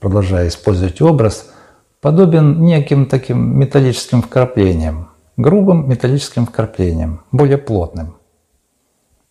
продолжая 0.00 0.48
использовать 0.48 1.02
образ, 1.02 1.52
подобен 2.00 2.62
неким 2.62 3.04
таким 3.04 3.58
металлическим 3.58 4.22
вкраплениям, 4.22 5.10
грубым 5.36 5.90
металлическим 5.90 6.46
вкраплениям, 6.46 7.22
более 7.32 7.58
плотным, 7.58 8.16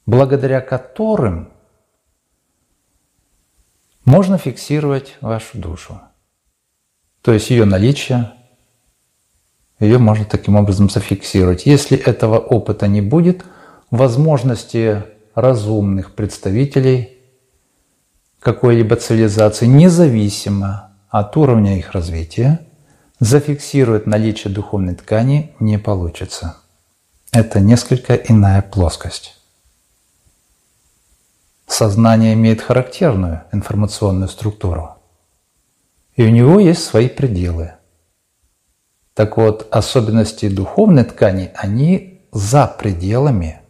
благодаря 0.05 0.61
которым 0.61 1.49
можно 4.05 4.37
фиксировать 4.37 5.17
вашу 5.19 5.57
душу. 5.57 5.99
То 7.23 7.33
есть 7.33 7.49
ее 7.49 7.65
наличие, 7.65 8.31
ее 9.79 9.97
можно 9.97 10.23
таким 10.23 10.55
образом 10.55 10.87
зафиксировать. 10.91 11.65
Если 11.65 11.97
этого 11.97 12.37
опыта 12.37 12.87
не 12.87 13.01
будет, 13.01 13.43
возможности 13.89 15.03
разумных 15.33 16.13
представителей 16.13 17.14
какой-либо 18.45 18.95
цивилизации, 18.95 19.65
независимо 19.65 20.91
от 21.09 21.35
уровня 21.35 21.79
их 21.79 21.93
развития, 21.93 22.59
зафиксировать 23.19 24.05
наличие 24.05 24.53
духовной 24.53 24.93
ткани 24.93 25.55
не 25.59 25.79
получится. 25.79 26.57
Это 27.31 27.59
несколько 27.59 28.13
иная 28.13 28.61
плоскость. 28.61 29.35
Сознание 31.65 32.35
имеет 32.35 32.61
характерную 32.61 33.45
информационную 33.51 34.29
структуру. 34.29 34.95
И 36.15 36.21
у 36.21 36.29
него 36.29 36.59
есть 36.59 36.83
свои 36.83 37.09
пределы. 37.09 37.73
Так 39.15 39.37
вот, 39.37 39.67
особенности 39.71 40.49
духовной 40.49 41.05
ткани, 41.05 41.51
они 41.55 42.21
за 42.31 42.67
пределами, 42.67 43.61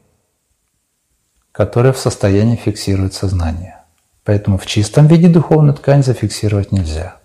которые 1.53 1.93
в 1.93 1.97
состоянии 1.97 2.57
фиксировать 2.57 3.13
сознание. 3.13 3.84
Поэтому 4.25 4.57
в 4.57 4.65
чистом 4.65 5.07
виде 5.07 5.29
духовную 5.29 5.75
ткань 5.75 6.03
зафиксировать 6.03 6.71
нельзя. 6.71 7.17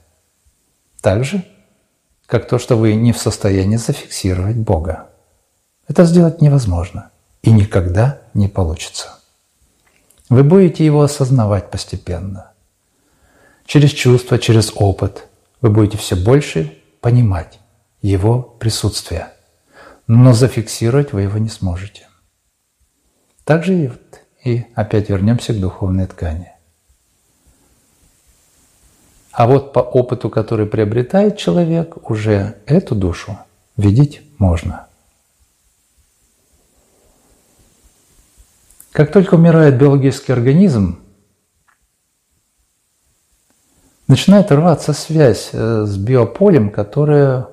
Так 1.00 1.24
же, 1.24 1.42
как 2.26 2.46
то, 2.46 2.58
что 2.58 2.76
вы 2.76 2.94
не 2.94 3.12
в 3.12 3.18
состоянии 3.18 3.76
зафиксировать 3.76 4.56
Бога. 4.56 5.08
Это 5.88 6.04
сделать 6.04 6.42
невозможно 6.42 7.10
и 7.42 7.50
никогда 7.50 8.20
не 8.34 8.48
получится. 8.48 9.18
Вы 10.28 10.44
будете 10.44 10.84
его 10.84 11.00
осознавать 11.00 11.70
постепенно. 11.70 12.52
Через 13.64 13.90
чувства, 13.90 14.38
через 14.38 14.70
опыт 14.74 15.26
вы 15.62 15.70
будете 15.70 15.96
все 15.96 16.16
больше 16.16 16.78
понимать 17.00 17.60
его 18.02 18.42
присутствие. 18.42 19.28
Но 20.06 20.34
зафиксировать 20.34 21.14
вы 21.14 21.22
его 21.22 21.38
не 21.38 21.48
сможете. 21.48 22.08
Также 23.44 23.98
и, 24.44 24.66
опять 24.74 25.08
вернемся 25.08 25.54
к 25.54 25.60
духовной 25.60 26.06
ткани. 26.06 26.52
А 29.32 29.46
вот 29.46 29.72
по 29.72 29.80
опыту, 29.80 30.28
который 30.28 30.66
приобретает 30.66 31.36
человек, 31.36 32.10
уже 32.10 32.56
эту 32.66 32.94
душу 32.94 33.38
видеть 33.76 34.22
можно. 34.38 34.86
Как 38.92 39.12
только 39.12 39.36
умирает 39.36 39.78
биологический 39.78 40.32
организм, 40.32 40.98
начинает 44.08 44.50
рваться 44.50 44.92
связь 44.92 45.50
э, 45.52 45.84
с 45.86 45.96
биополем, 45.96 46.70
которое 46.70 47.46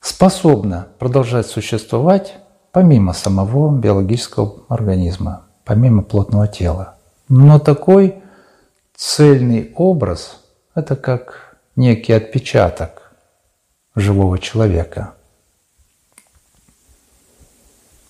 способно 0.00 0.86
продолжать 1.00 1.46
существовать 1.46 2.36
помимо 2.70 3.12
самого 3.12 3.76
биологического 3.76 4.62
организма, 4.68 5.46
помимо 5.64 6.02
плотного 6.02 6.46
тела. 6.46 6.94
Но 7.28 7.58
такой 7.58 8.22
цельный 8.96 9.72
образ– 9.76 10.40
это 10.74 10.96
как 10.96 11.58
некий 11.76 12.12
отпечаток 12.12 13.12
живого 13.94 14.38
человека. 14.38 15.14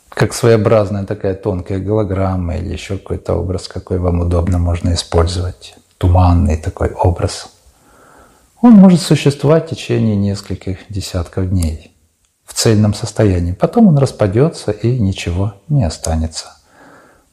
Как 0.08 0.32
своеобразная 0.32 1.04
такая 1.04 1.34
тонкая 1.34 1.78
голограмма 1.78 2.56
или 2.56 2.72
еще 2.72 2.96
какой-то 2.96 3.34
образ, 3.34 3.68
какой 3.68 3.98
вам 3.98 4.20
удобно 4.20 4.58
можно 4.58 4.94
использовать. 4.94 5.76
Туманный 5.98 6.56
такой 6.56 6.92
образ. 6.92 7.48
Он 8.62 8.72
может 8.72 9.02
существовать 9.02 9.66
в 9.66 9.70
течение 9.70 10.16
нескольких 10.16 10.78
десятков 10.88 11.50
дней 11.50 11.94
в 12.44 12.54
цельном 12.54 12.94
состоянии. 12.94 13.52
Потом 13.52 13.88
он 13.88 13.98
распадется 13.98 14.70
и 14.70 14.98
ничего 14.98 15.54
не 15.68 15.84
останется. 15.84 16.55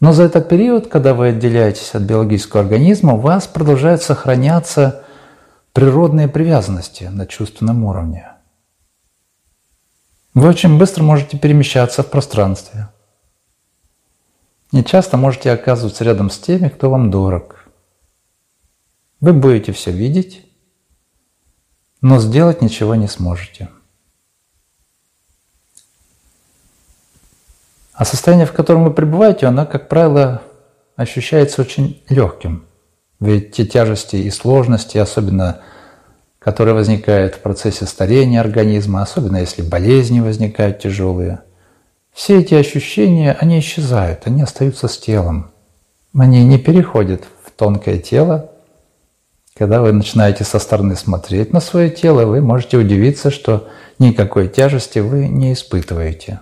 Но 0.03 0.11
за 0.11 0.23
этот 0.23 0.49
период, 0.49 0.87
когда 0.87 1.13
вы 1.13 1.29
отделяетесь 1.29 1.95
от 1.95 2.01
биологического 2.01 2.61
организма, 2.61 3.13
у 3.13 3.19
вас 3.19 3.47
продолжают 3.47 4.01
сохраняться 4.01 5.05
природные 5.71 6.27
привязанности 6.27 7.05
на 7.05 7.25
чувственном 7.25 7.85
уровне. 7.85 8.27
Вы 10.33 10.49
очень 10.49 10.77
быстро 10.77 11.03
можете 11.03 11.37
перемещаться 11.37 12.03
в 12.03 12.09
пространстве. 12.09 12.89
И 14.73 14.83
часто 14.83 15.15
можете 15.15 15.51
оказываться 15.51 16.03
рядом 16.03 16.29
с 16.29 16.37
теми, 16.37 16.67
кто 16.67 16.89
вам 16.89 17.09
дорог. 17.09 17.63
Вы 19.21 19.31
будете 19.31 19.71
все 19.71 19.91
видеть, 19.91 20.45
но 22.01 22.19
сделать 22.19 22.61
ничего 22.61 22.95
не 22.95 23.07
сможете. 23.07 23.69
А 27.93 28.06
состояние, 28.06 28.47
в 28.47 28.53
котором 28.53 28.84
вы 28.84 28.91
пребываете, 28.91 29.45
оно, 29.45 29.65
как 29.65 29.88
правило, 29.88 30.41
ощущается 30.95 31.62
очень 31.62 32.03
легким. 32.10 32.65
Ведь 33.19 33.51
те 33.51 33.65
тяжести 33.65 34.17
и 34.17 34.29
сложности, 34.32 34.97
особенно 34.97 35.62
которые 36.39 36.75
возникают 36.75 37.36
в 37.36 37.39
процессе 37.39 37.86
старения 37.86 38.41
организма, 38.41 39.01
особенно 39.01 39.38
если 39.38 39.62
болезни 39.62 40.19
возникают 40.19 40.79
тяжелые, 40.79 41.41
все 42.12 42.39
эти 42.39 42.53
ощущения, 42.53 43.36
они 43.39 43.60
исчезают, 43.60 44.23
они 44.25 44.41
остаются 44.41 44.88
с 44.88 44.97
телом. 44.97 45.51
Они 46.15 46.43
не 46.43 46.60
переходят 46.60 47.23
в 47.43 47.51
тонкое 47.51 47.97
тело. 47.97 48.51
Когда 49.56 49.82
вы 49.82 49.93
начинаете 49.93 50.43
со 50.43 50.60
стороны 50.60 50.95
смотреть 50.95 51.53
на 51.53 51.60
свое 51.60 51.89
тело, 51.89 52.25
вы 52.25 52.41
можете 52.41 52.77
удивиться, 52.77 53.32
что 53.32 53.67
никакой 53.97 54.47
тяжести 54.47 54.99
вы 54.99 55.27
не 55.27 55.53
испытываете. 55.53 56.39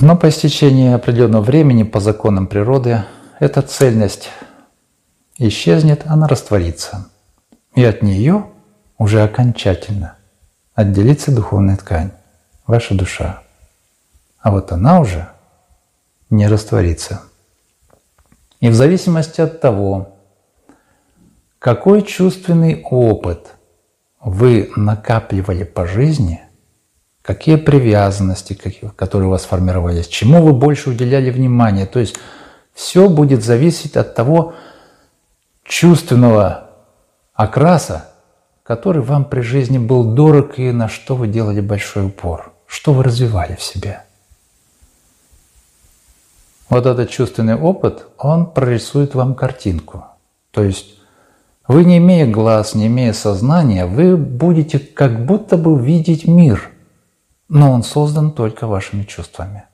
Но 0.00 0.16
по 0.16 0.30
истечении 0.30 0.92
определенного 0.92 1.42
времени 1.42 1.82
по 1.82 2.00
законам 2.00 2.46
природы 2.46 3.04
эта 3.38 3.60
цельность 3.60 4.30
исчезнет, 5.36 6.02
она 6.06 6.26
растворится. 6.26 7.10
И 7.74 7.84
от 7.84 8.02
нее 8.02 8.46
уже 8.96 9.22
окончательно 9.22 10.16
отделится 10.74 11.34
духовная 11.34 11.76
ткань, 11.76 12.12
ваша 12.66 12.94
душа. 12.94 13.42
А 14.38 14.50
вот 14.50 14.72
она 14.72 15.00
уже 15.00 15.28
не 16.30 16.46
растворится. 16.46 17.20
И 18.60 18.70
в 18.70 18.74
зависимости 18.74 19.42
от 19.42 19.60
того, 19.60 20.16
какой 21.58 22.02
чувственный 22.02 22.82
опыт 22.90 23.54
вы 24.22 24.70
накапливали 24.76 25.64
по 25.64 25.86
жизни– 25.86 26.40
какие 27.34 27.54
привязанности, 27.54 28.58
которые 28.96 29.28
у 29.28 29.30
вас 29.30 29.44
формировались, 29.44 30.08
чему 30.08 30.42
вы 30.42 30.52
больше 30.52 30.90
уделяли 30.90 31.30
внимание. 31.30 31.86
То 31.86 32.00
есть 32.00 32.16
все 32.74 33.08
будет 33.08 33.44
зависеть 33.44 33.96
от 33.96 34.16
того 34.16 34.54
чувственного 35.62 36.70
окраса, 37.34 38.08
который 38.64 39.00
вам 39.00 39.26
при 39.26 39.42
жизни 39.42 39.78
был 39.78 40.12
дорог 40.12 40.58
и 40.58 40.72
на 40.72 40.88
что 40.88 41.14
вы 41.14 41.28
делали 41.28 41.60
большой 41.60 42.06
упор, 42.06 42.52
что 42.66 42.92
вы 42.92 43.04
развивали 43.04 43.54
в 43.54 43.62
себе. 43.62 44.02
Вот 46.68 46.84
этот 46.84 47.10
чувственный 47.10 47.54
опыт, 47.54 48.06
он 48.18 48.50
прорисует 48.50 49.14
вам 49.14 49.36
картинку. 49.36 50.04
То 50.50 50.64
есть 50.64 50.96
вы, 51.68 51.84
не 51.84 51.98
имея 51.98 52.26
глаз, 52.26 52.74
не 52.74 52.88
имея 52.88 53.12
сознания, 53.12 53.86
вы 53.86 54.16
будете 54.16 54.80
как 54.80 55.24
будто 55.26 55.56
бы 55.56 55.80
видеть 55.80 56.26
мир– 56.26 56.72
но 57.50 57.72
он 57.72 57.82
создан 57.82 58.30
только 58.30 58.68
вашими 58.68 59.02
чувствами. 59.02 59.64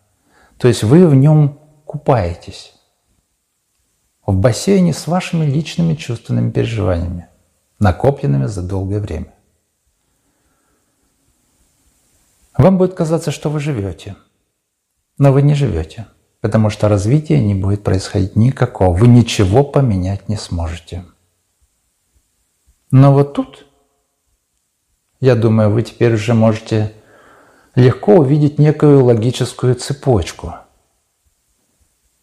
То 0.56 0.66
есть 0.66 0.82
вы 0.82 1.06
в 1.06 1.14
нем 1.14 1.60
купаетесь 1.84 2.72
в 4.26 4.34
бассейне 4.34 4.94
с 4.94 5.06
вашими 5.06 5.44
личными 5.44 5.94
чувственными 5.94 6.50
переживаниями, 6.50 7.28
накопленными 7.78 8.46
за 8.46 8.62
долгое 8.62 8.98
время. 8.98 9.34
Вам 12.56 12.78
будет 12.78 12.94
казаться, 12.94 13.30
что 13.30 13.50
вы 13.50 13.60
живете, 13.60 14.16
но 15.18 15.30
вы 15.30 15.42
не 15.42 15.54
живете, 15.54 16.06
потому 16.40 16.70
что 16.70 16.88
развития 16.88 17.40
не 17.42 17.54
будет 17.54 17.84
происходить 17.84 18.36
никакого, 18.36 18.96
вы 18.96 19.06
ничего 19.06 19.62
поменять 19.62 20.30
не 20.30 20.36
сможете. 20.36 21.04
Но 22.90 23.12
вот 23.12 23.34
тут, 23.34 23.66
я 25.20 25.36
думаю, 25.36 25.70
вы 25.70 25.82
теперь 25.82 26.14
уже 26.14 26.32
можете 26.32 26.95
легко 27.76 28.14
увидеть 28.16 28.58
некую 28.58 29.04
логическую 29.04 29.74
цепочку. 29.76 30.54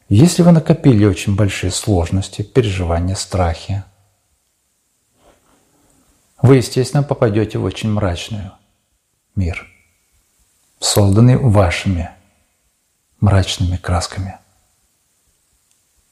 Если 0.09 0.41
вы 0.41 0.51
накопили 0.51 1.05
очень 1.05 1.35
большие 1.35 1.71
сложности, 1.71 2.41
переживания, 2.41 3.15
страхи, 3.15 3.83
вы, 6.41 6.57
естественно, 6.57 7.03
попадете 7.03 7.57
в 7.57 7.63
очень 7.63 7.89
мрачный 7.89 8.51
мир, 9.35 9.65
созданный 10.79 11.37
вашими 11.37 12.09
мрачными 13.21 13.77
красками. 13.77 14.39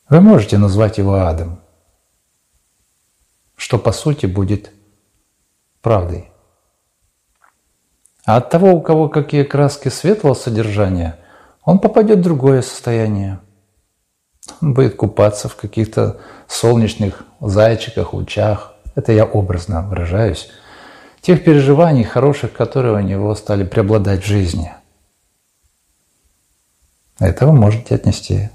Вы 0.07 0.21
можете 0.21 0.57
назвать 0.57 0.97
его 0.97 1.15
адом, 1.15 1.59
что 3.57 3.77
по 3.77 3.91
сути 3.91 4.27
будет 4.27 4.71
правдой. 5.81 6.30
А 8.25 8.37
от 8.37 8.49
того, 8.49 8.73
у 8.73 8.81
кого 8.81 9.09
какие 9.09 9.43
краски 9.43 9.89
светлого 9.89 10.33
содержания, 10.33 11.17
он 11.63 11.79
попадет 11.79 12.19
в 12.19 12.23
другое 12.23 12.61
состояние. 12.61 13.39
Он 14.61 14.73
будет 14.73 14.95
купаться 14.95 15.47
в 15.49 15.55
каких-то 15.55 16.19
солнечных 16.47 17.23
зайчиках, 17.39 18.13
лучах. 18.13 18.73
Это 18.95 19.11
я 19.11 19.25
образно 19.25 19.81
выражаюсь. 19.81 20.49
Тех 21.21 21.43
переживаний 21.43 22.03
хороших, 22.03 22.53
которые 22.53 22.95
у 22.95 22.99
него 22.99 23.33
стали 23.35 23.63
преобладать 23.63 24.23
в 24.23 24.27
жизни. 24.27 24.73
Это 27.19 27.45
вы 27.45 27.53
можете 27.53 27.95
отнести 27.95 28.49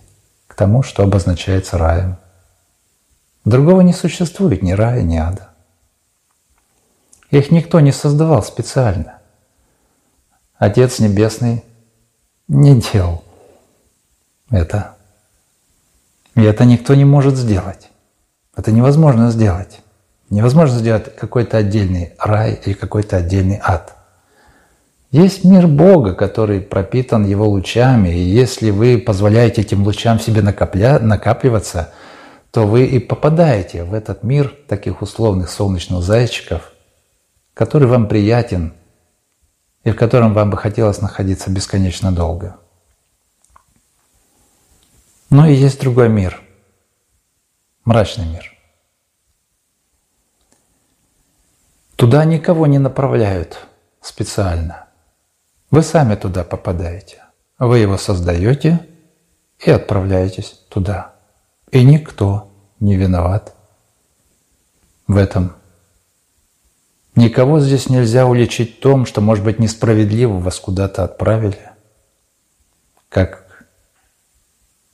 к 0.49 0.55
тому, 0.55 0.83
что 0.83 1.05
обозначается 1.05 1.79
раем. 1.79 2.17
Другого 3.45 3.81
не 3.83 3.93
существует 3.93 4.63
ни 4.63 4.73
рая, 4.73 5.03
ни 5.03 5.17
ада. 5.17 5.51
Их 7.31 7.53
никто 7.53 7.79
не 7.79 7.93
создавал 7.93 8.43
специально. 8.43 9.16
Отец 10.59 11.01
Небесный 11.01 11.65
не 12.49 12.81
делал 12.81 13.23
это. 14.51 14.97
И 16.35 16.43
это 16.43 16.65
никто 16.65 16.95
не 16.95 17.05
может 17.05 17.37
сделать. 17.37 17.91
Это 18.57 18.73
невозможно 18.73 19.31
сделать. 19.31 19.81
Невозможно 20.31 20.79
сделать 20.79 21.15
какой-то 21.15 21.59
отдельный 21.59 22.15
рай 22.19 22.59
или 22.65 22.73
какой-то 22.73 23.19
отдельный 23.19 23.61
ад. 23.63 23.97
Есть 25.11 25.45
мир 25.45 25.67
Бога, 25.67 26.15
который 26.15 26.61
пропитан 26.61 27.27
Его 27.27 27.47
лучами, 27.47 28.09
и 28.09 28.19
если 28.19 28.71
вы 28.71 28.99
позволяете 28.99 29.61
этим 29.61 29.83
лучам 29.83 30.19
в 30.19 30.23
себе 30.23 30.41
накопля... 30.43 30.99
накапливаться, 30.99 31.93
то 32.51 32.67
вы 32.67 32.87
и 32.87 32.99
попадаете 32.99 33.85
в 33.85 33.93
этот 33.93 34.23
мир 34.23 34.55
таких 34.69 35.03
условных 35.03 35.51
солнечных 35.51 36.03
зайчиков, 36.03 36.73
который 37.53 37.89
вам 37.89 38.09
приятен– 38.09 38.73
и 39.87 39.91
в 39.93 39.95
котором 39.95 40.35
вам 40.35 40.51
бы 40.51 40.57
хотелось 40.57 41.01
находиться 41.01 41.49
бесконечно 41.49 42.11
долго. 42.11 42.57
Но 45.31 45.47
и 45.47 45.55
есть 45.55 45.81
другой 45.81 46.09
мир, 46.09 46.43
мрачный 47.85 48.27
мир. 48.27 48.53
Туда 51.95 52.25
никого 52.25 52.67
не 52.67 52.81
направляют 52.81 53.65
специально. 54.01 54.89
Вы 55.71 55.83
сами 55.83 56.17
туда 56.17 56.43
попадаете. 56.43 57.23
Вы 57.57 57.79
его 57.79 57.97
создаете 57.97 58.85
и 59.61 59.71
отправляетесь 59.71 60.65
туда. 60.69 61.15
И 61.71 61.85
никто 61.85 62.51
не 62.81 62.97
виноват 62.97 63.55
в 65.07 65.17
этом 65.17 65.55
Никого 67.17 67.61
здесь 67.61 67.89
нельзя 67.89 68.27
уличить 68.27 68.77
в 68.77 68.81
том, 68.81 69.07
что, 69.07 69.23
может 69.23 69.43
быть, 69.43 69.59
несправедливо 69.59 70.39
вас 70.39 70.61
куда-то 70.61 71.03
отправили. 71.03 71.71
Как 73.09 73.65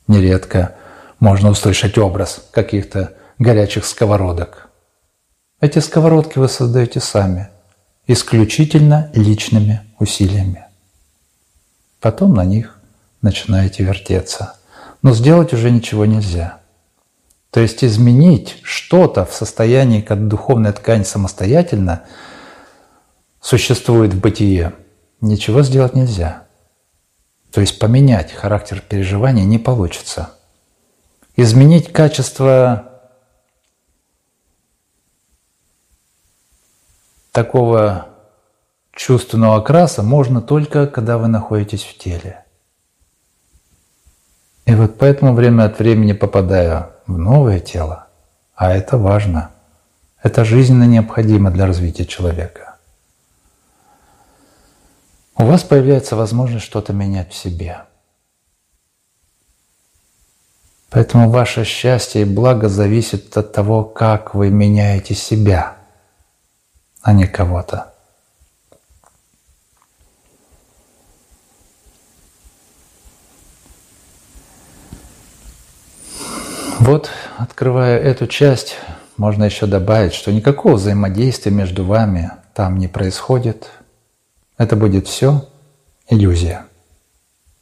нередко 0.07 0.75
можно 1.19 1.49
услышать 1.49 1.97
образ 1.97 2.41
каких-то 2.51 3.13
горячих 3.39 3.85
сковородок 3.85 4.69
Эти 5.59 5.79
сковородки 5.79 6.39
вы 6.39 6.47
создаете 6.47 7.01
сами, 7.01 7.49
исключительно 8.07 9.11
личными 9.13 9.81
усилиями. 9.99 10.65
Потом 11.99 12.33
на 12.33 12.45
них 12.45 12.79
начинаете 13.21 13.83
вертеться. 13.83 14.55
Но 15.01 15.13
сделать 15.13 15.51
уже 15.51 15.71
ничего 15.71 16.05
нельзя. 16.05 16.59
То 17.53 17.59
есть 17.59 17.83
изменить 17.83 18.57
что-то 18.63 19.25
в 19.25 19.33
состоянии, 19.35 20.01
как 20.01 20.27
духовная 20.27 20.73
ткань 20.73 21.05
самостоятельно 21.05 22.03
существует 23.39 24.11
в 24.11 24.19
бытие, 24.19 24.73
ничего 25.21 25.61
сделать 25.61 25.93
нельзя. 25.93 26.47
То 27.51 27.61
есть 27.61 27.77
поменять 27.77 28.31
характер 28.31 28.81
переживания 28.81 29.45
не 29.45 29.59
получится. 29.59 30.31
Изменить 31.35 31.93
качество 31.93 32.89
такого 37.31 38.07
чувственного 38.95 39.57
окраса 39.57 40.01
можно 40.01 40.41
только, 40.41 40.87
когда 40.87 41.19
вы 41.19 41.27
находитесь 41.27 41.83
в 41.83 41.99
теле. 41.99 42.42
И 44.65 44.75
вот 44.75 44.97
поэтому 44.97 45.33
время 45.33 45.65
от 45.65 45.79
времени 45.79 46.13
попадаю 46.13 46.91
в 47.05 47.17
новое 47.17 47.59
тело, 47.59 48.07
а 48.55 48.71
это 48.71 48.97
важно. 48.97 49.51
Это 50.21 50.45
жизненно 50.45 50.85
необходимо 50.85 51.51
для 51.51 51.67
развития 51.67 52.05
человека. 52.05 52.75
У 55.35 55.45
вас 55.45 55.63
появляется 55.63 56.15
возможность 56.15 56.65
что-то 56.65 56.93
менять 56.93 57.33
в 57.33 57.35
себе. 57.35 57.81
Поэтому 60.89 61.29
ваше 61.29 61.65
счастье 61.65 62.21
и 62.21 62.25
благо 62.25 62.69
зависит 62.69 63.35
от 63.35 63.51
того, 63.51 63.83
как 63.83 64.35
вы 64.35 64.49
меняете 64.49 65.15
себя– 65.15 65.77
а 67.03 67.11
не 67.13 67.27
кого-то. 67.27 67.92
Вот, 76.85 77.09
открывая 77.37 77.97
эту 77.97 78.27
часть, 78.27 78.75
можно 79.15 79.45
еще 79.45 79.67
добавить, 79.67 80.13
что 80.13 80.33
никакого 80.33 80.73
взаимодействия 80.73 81.49
между 81.49 81.85
вами 81.85 82.31
там 82.53 82.77
не 82.77 82.89
происходит. 82.89 83.71
Это 84.57 84.75
будет 84.75 85.07
все 85.07 85.47
иллюзия. 86.09 86.65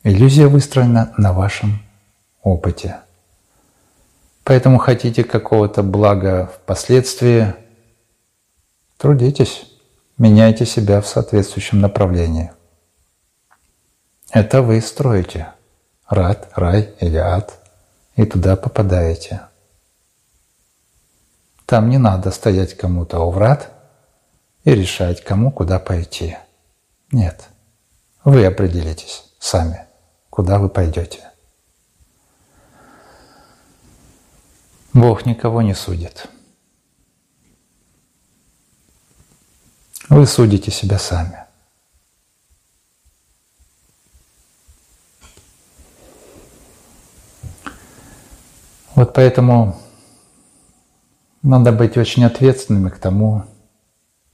Иллюзия 0.01 0.47
выстроена 0.47 1.13
на 1.17 1.33
вашем 1.33 1.83
опыте. 2.41 3.01
Поэтому 4.43 4.79
хотите 4.79 5.23
какого-то 5.23 5.83
блага 5.83 6.49
впоследствии, 6.55 7.53
Трудитесь, 8.97 9.65
меняйте 10.17 10.65
себя 10.65 10.99
в 10.99 11.07
соответствующем 11.07 11.79
направлении. 11.79 12.51
Это 14.31 14.63
вы 14.63 14.81
строите. 14.81 15.49
Рад, 16.09 16.49
рай 16.55 16.89
или 16.99 17.17
ад. 17.17 17.60
И 18.15 18.25
туда 18.25 18.55
попадаете. 18.55 19.41
Там 21.65 21.89
не 21.89 21.97
надо 21.97 22.31
стоять 22.31 22.75
кому-то 22.75 23.19
у 23.19 23.31
врат 23.31 23.71
и 24.63 24.75
решать, 24.75 25.23
кому 25.23 25.51
куда 25.51 25.79
пойти. 25.79 26.37
Нет. 27.11 27.47
Вы 28.23 28.45
определитесь 28.45 29.23
сами, 29.39 29.85
куда 30.29 30.59
вы 30.59 30.69
пойдете. 30.69 31.31
Бог 34.93 35.25
никого 35.25 35.61
не 35.61 35.73
судит. 35.73 36.27
Вы 40.09 40.27
судите 40.27 40.71
себя 40.71 40.99
сами. 40.99 41.45
Вот 49.01 49.15
поэтому 49.15 49.79
надо 51.41 51.71
быть 51.71 51.97
очень 51.97 52.23
ответственными 52.23 52.89
к 52.89 52.99
тому, 52.99 53.45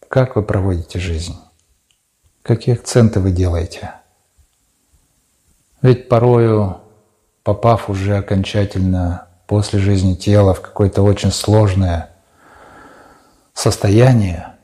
как 0.10 0.36
вы 0.36 0.43
проводите 0.43 0.99
жизнь, 0.99 1.38
какие 2.41 2.75
акценты 2.75 3.21
вы 3.21 3.32
делаете. 3.32 3.93
Ведь 5.82 6.10
порою, 6.10 6.82
попав 7.43 7.89
уже 7.89 8.17
окончательно 8.17 9.30
после 9.47 9.80
жизни 9.80 10.15
тела 10.15 10.53
в 10.53 10.60
какое-то 10.60 11.01
очень 11.01 11.32
сложное 11.32 12.10
состояние, 13.53 14.58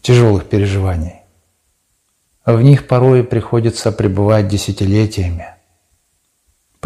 тяжелых 0.00 0.48
переживаний. 0.48 1.22
В 2.44 2.60
них 2.60 2.88
порой 2.88 3.22
приходится 3.22 3.92
пребывать 3.92 4.48
десятилетиями 4.48 5.55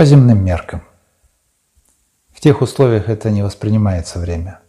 по 0.00 0.06
земным 0.06 0.42
меркам. 0.42 0.82
В 2.32 2.40
тех 2.40 2.62
условиях 2.62 3.10
это 3.10 3.30
не 3.30 3.42
воспринимается 3.42 4.18
время. 4.18 4.60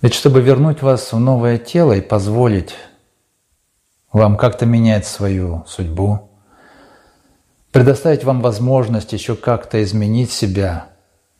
Ведь 0.00 0.14
чтобы 0.14 0.40
вернуть 0.40 0.80
вас 0.80 1.12
в 1.12 1.18
новое 1.18 1.58
тело 1.58 1.92
и 1.92 2.00
позволить 2.00 2.74
вам 4.12 4.38
как-то 4.38 4.64
менять 4.64 5.06
свою 5.06 5.64
судьбу, 5.66 6.30
предоставить 7.70 8.24
вам 8.24 8.40
возможность 8.40 9.12
еще 9.12 9.36
как-то 9.36 9.82
изменить 9.82 10.32
себя, 10.32 10.86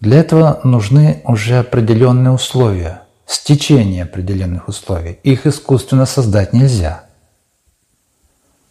для 0.00 0.18
этого 0.20 0.60
нужны 0.62 1.22
уже 1.24 1.60
определенные 1.60 2.32
условия– 2.32 3.00
стечение 3.24 4.02
определенных 4.02 4.68
условий. 4.68 5.20
Их 5.22 5.46
искусственно 5.46 6.04
создать 6.04 6.52
нельзя. 6.52 7.03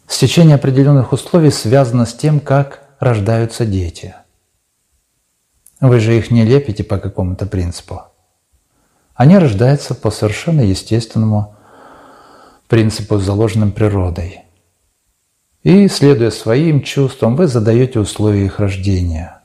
Стечение 0.06 0.56
определенных 0.56 1.12
условий 1.12 1.50
связано 1.50 2.06
с 2.06 2.14
тем, 2.14 2.40
как 2.40 2.84
рождаются 3.00 3.66
дети. 3.66 4.14
Вы 5.80 6.00
же 6.00 6.16
их 6.16 6.30
не 6.30 6.44
лепите 6.44 6.84
по 6.84 6.98
какому-то 6.98 7.46
принципу. 7.46 8.02
Они 9.14 9.38
рождаются 9.38 9.94
по 9.94 10.10
совершенно 10.10 10.60
естественному 10.60 11.56
принципу, 12.68 13.18
заложенным 13.18 13.72
природой. 13.72 14.42
И, 15.62 15.88
следуя 15.88 16.30
своим 16.30 16.82
чувствам, 16.82 17.36
вы 17.36 17.46
задаете 17.46 18.00
условия 18.00 18.46
их 18.46 18.58
рождения– 18.58 19.40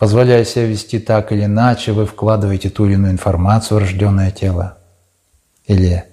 Позволяя 0.00 0.46
себя 0.46 0.64
вести 0.64 0.98
так 0.98 1.30
или 1.30 1.44
иначе, 1.44 1.92
вы 1.92 2.06
вкладываете 2.06 2.70
ту 2.70 2.86
или 2.86 2.94
иную 2.94 3.12
информацию 3.12 3.76
в 3.76 3.80
рожденное 3.82 4.30
тело 4.30 4.78
или 5.66 6.06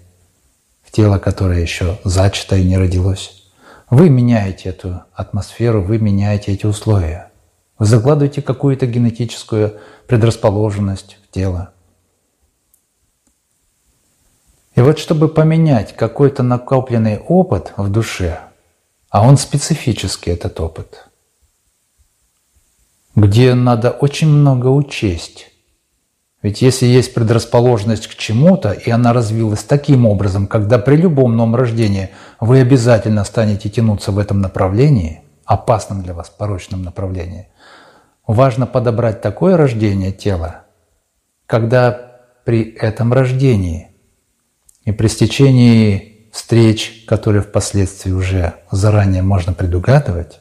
в 0.84 0.92
тело, 0.92 1.20
которое 1.20 1.62
еще 1.62 1.98
зачато 2.04 2.58
и 2.58 2.66
не 2.66 2.78
родилось. 2.78 3.37
Вы 3.90 4.10
меняете 4.10 4.70
эту 4.70 5.04
атмосферу, 5.14 5.82
вы 5.82 5.98
меняете 5.98 6.54
эти 6.54 6.66
условия. 6.66 7.32
Вы 7.80 7.86
закладываете 7.86 8.42
какую-то 8.42 8.86
генетическую 8.86 9.80
предрасположенность 10.08 11.18
в 11.24 11.32
тело. 11.32 11.74
И 14.76 14.82
вот 14.82 15.00
чтобы 15.00 15.28
поменять 15.28 15.96
какой-то 15.96 16.44
накопленный 16.44 17.20
опыт 17.20 17.74
в 17.78 17.90
душе, 17.90 18.42
а 19.10 19.26
он 19.28 19.38
специфический, 19.38 20.32
этот 20.32 20.60
опыт– 20.60 21.08
где 23.18 23.56
надо 23.56 23.90
очень 23.90 24.28
много 24.28 24.68
учесть. 24.68 25.48
Ведь 26.44 26.62
если 26.62 26.86
есть 26.86 27.14
предрасположенность 27.14 28.08
к 28.08 28.16
чему-то, 28.16 28.72
и 28.72 28.92
она 28.92 29.12
развилась 29.12 29.64
таким 29.64 30.06
образом, 30.06 30.46
когда 30.46 30.78
при 30.78 30.96
любом 30.96 31.36
новом 31.36 31.56
рождении 31.56 32.12
вы 32.40 32.62
обязательно 32.62 33.24
станете 33.24 33.70
тянуться 33.70 34.12
в 34.12 34.20
этом 34.20 34.40
направлении, 34.40 35.22
опасном 35.46 36.04
для 36.04 36.14
вас, 36.14 36.30
порочном 36.30 36.84
направлении, 36.84 37.48
важно 38.28 38.68
подобрать 38.68 39.22
такое 39.22 39.58
рождение 39.58 40.12
тела, 40.12 40.66
когда 41.48 42.20
при 42.46 42.72
этом 42.72 43.14
рождении 43.14 43.90
и 44.86 44.92
при 44.92 45.08
стечении 45.08 46.30
встреч, 46.32 47.06
которые 47.08 47.42
впоследствии 47.42 48.12
уже 48.12 48.54
заранее 48.70 49.24
можно 49.24 49.54
предугадывать, 49.54 50.40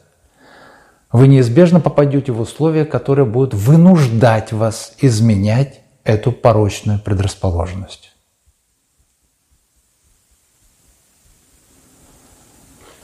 вы 1.11 1.27
неизбежно 1.27 1.79
попадете 1.79 2.31
в 2.33 2.39
условия, 2.39 2.85
которые 2.85 3.25
будут 3.25 3.55
вынуждать 3.55 4.51
вас 4.51 4.93
изменять 4.99 5.81
эту 6.07 6.31
порочную 6.31 6.99
предрасположенность. 6.99 8.13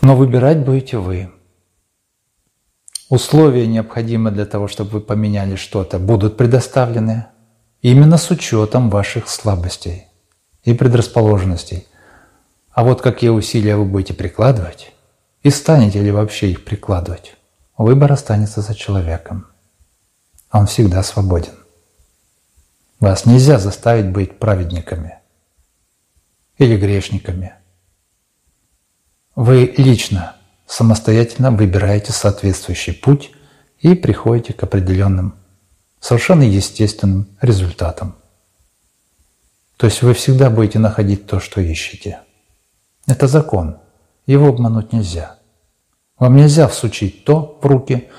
Но 0.01 0.16
выбирать 0.16 0.66
будете 0.66 0.97
вы. 0.97 1.30
Условия, 3.10 3.68
необходимые 3.68 4.34
для 4.34 4.45
того, 4.45 4.68
чтобы 4.68 4.91
вы 4.91 5.01
поменяли 5.01 5.56
что-то, 5.56 5.99
будут 5.99 6.38
предоставлены 6.38 7.28
именно 7.82 8.18
с 8.18 8.32
учетом 8.32 8.89
ваших 8.89 9.28
слабостей 9.28 10.08
и 10.64 10.74
предрасположенностей. 10.74 11.86
А 12.72 12.84
вот 12.84 13.01
какие 13.01 13.30
усилия 13.30 13.76
вы 13.76 13.86
будете 13.86 14.14
прикладывать, 14.14 14.93
и 15.43 15.49
станете 15.49 16.01
ли 16.01 16.10
вообще 16.10 16.51
их 16.51 16.64
прикладывать, 16.64 17.36
Выбор 17.78 18.12
останется 18.12 18.62
за 18.62 18.76
человеком. 18.76 19.47
Он 20.51 20.68
всегда 20.68 21.01
свободен. 21.01 21.62
Вас 23.04 23.26
нельзя 23.26 23.60
заставить 23.60 24.14
быть 24.14 24.39
праведниками 24.39 25.20
или 26.58 26.78
грешниками. 26.78 27.54
Вы 29.36 29.74
лично, 29.76 30.38
самостоятельно 30.68 31.51
выбираете 31.51 32.14
соответствующий 32.14 32.93
путь 32.93 33.32
и 33.80 33.93
приходите 33.93 34.54
к 34.54 34.64
определенным, 34.64 35.36
совершенно 35.99 36.43
естественным 36.43 37.28
результатам. 37.41 38.16
То 39.76 39.88
есть 39.88 40.01
вы 40.01 40.14
всегда 40.14 40.49
будете 40.49 40.80
находить 40.80 41.28
то, 41.28 41.41
что 41.41 41.60
ищете. 41.60 42.22
Это 43.06 43.28
закон. 43.28 43.80
Его 44.28 44.47
обмануть 44.47 44.93
нельзя. 44.93 45.39
Вам 46.18 46.38
нельзя 46.38 46.70
всучить 46.70 47.26
то 47.26 47.60
в 47.62 47.66
руки, 47.66 48.10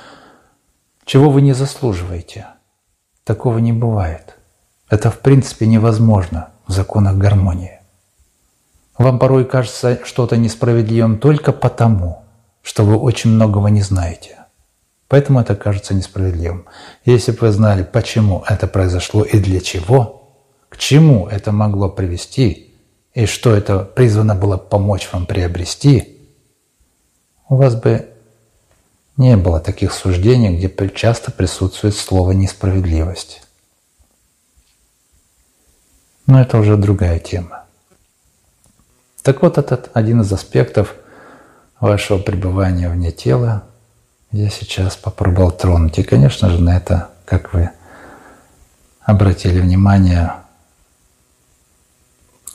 чего 1.07 1.31
вы 1.31 1.41
не 1.41 1.55
заслуживаете. 1.55 2.49
Такого 3.25 3.57
не 3.57 3.73
бывает. 3.73 4.37
Это 4.95 5.11
в 5.11 5.19
принципе 5.19 5.67
невозможно 5.67 6.51
в 6.69 6.73
законах 6.73 7.17
гармонии. 7.17 7.81
Вам 8.97 9.19
порой 9.19 9.45
кажется 9.45 9.99
что-то 10.05 10.37
несправедливым 10.37 11.19
только 11.19 11.53
потому, 11.53 12.23
что 12.63 12.85
вы 12.85 12.97
очень 12.97 13.31
многого 13.31 13.71
не 13.71 13.83
знаете. 13.83 14.45
Поэтому 15.09 15.41
это 15.41 15.57
кажется 15.57 15.95
несправедливым. 15.95 16.67
Если 17.05 17.33
бы 17.33 17.39
вы 17.41 17.51
знали, 17.51 17.83
почему 17.83 18.45
это 18.49 18.69
произошло 18.69 19.25
и 19.25 19.41
для 19.41 19.61
чего, 19.61 20.31
к 20.69 20.77
чему 20.77 21.27
это 21.27 21.51
могло 21.51 21.89
привести, 21.89 22.73
и 23.15 23.27
что 23.27 23.53
это 23.53 23.81
призвано 23.81 24.37
было 24.37 24.59
помочь 24.59 25.09
вам 25.13 25.27
приобрести, 25.27 26.21
у 27.49 27.57
вас 27.57 27.75
бы 27.75 28.11
не 29.17 29.37
было 29.37 29.59
таких 29.59 29.93
суждений, 29.93 30.57
где 30.57 30.89
часто 30.91 31.33
присутствует 31.33 31.97
слово 31.97 32.31
«несправедливость». 32.31 33.44
Но 36.27 36.41
это 36.41 36.59
уже 36.59 36.77
другая 36.77 37.19
тема. 37.19 37.65
Так 39.23 39.43
вот, 39.43 39.59
этот 39.59 39.91
один 39.95 40.21
из 40.23 40.33
аспектов 40.33 40.95
вашего 41.81 42.19
пребывания 42.19 42.89
вне 42.89 43.13
тела 43.13 43.65
я 44.31 44.51
сейчас 44.51 44.97
попробовал 44.97 45.51
тронуть. 45.51 45.99
И, 45.99 46.03
конечно 46.03 46.51
же, 46.51 46.61
на 46.61 46.77
это, 46.77 47.11
как 47.25 47.53
вы 47.53 47.71
обратили 49.01 49.61
внимание, 49.61 50.33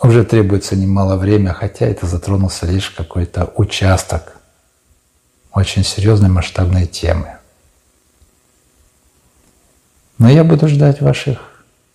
уже 0.01 0.23
требуется 0.23 0.75
немало 0.75 1.15
времени, 1.15 1.53
хотя 1.53 1.85
это 1.85 2.05
затронулся 2.05 2.65
лишь 2.65 2.89
какой-то 2.89 3.51
участок 3.55 4.35
очень 5.51 5.83
серьезной 5.83 6.29
масштабной 6.29 6.85
темы. 6.85 7.37
Но 10.17 10.29
я 10.29 10.43
буду 10.43 10.67
ждать 10.67 11.01
ваших 11.01 11.48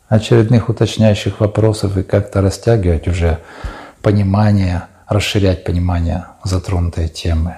очередных 0.09 0.68
уточняющих 0.68 1.40
вопросов 1.40 1.96
и 1.96 2.02
как-то 2.02 2.40
растягивать 2.40 3.09
уже 3.09 3.40
понимание, 4.02 4.82
расширять 5.07 5.64
понимание 5.64 6.26
затронутой 6.44 7.09
темы. 7.09 7.57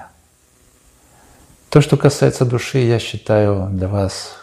То, 1.70 1.80
что 1.80 1.97
касается 1.97 2.44
души, 2.44 2.78
я 2.78 2.99
считаю 2.99 3.68
для 3.70 3.88
вас 3.88 4.36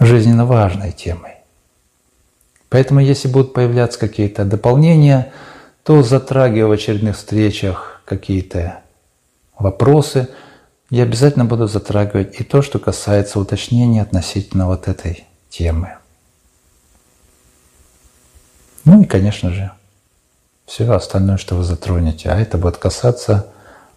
жизненно 0.00 0.44
важной 0.44 0.92
темой. 0.92 1.32
Поэтому, 2.68 3.00
если 3.00 3.28
будут 3.28 3.54
появляться 3.54 3.98
какие-то 3.98 4.44
дополнения, 4.44 5.32
то 5.82 6.02
затрагивая 6.02 6.68
в 6.68 6.72
очередных 6.72 7.16
встречах 7.16 8.02
какие-то 8.04 8.80
вопросы, 9.58 10.28
я 10.90 11.02
обязательно 11.02 11.44
буду 11.44 11.66
затрагивать 11.66 12.40
и 12.40 12.44
то, 12.44 12.62
что 12.62 12.78
касается 12.78 13.38
уточнения 13.38 14.02
относительно 14.02 14.66
вот 14.66 14.88
этой 14.88 15.26
темы. 15.50 15.98
Ну 18.84 19.02
и, 19.02 19.04
конечно 19.04 19.50
же, 19.50 19.70
все 20.64 20.90
остальное, 20.92 21.36
что 21.36 21.56
вы 21.56 21.64
затронете. 21.64 22.30
А 22.30 22.38
это 22.38 22.56
будет 22.56 22.78
касаться 22.78 23.48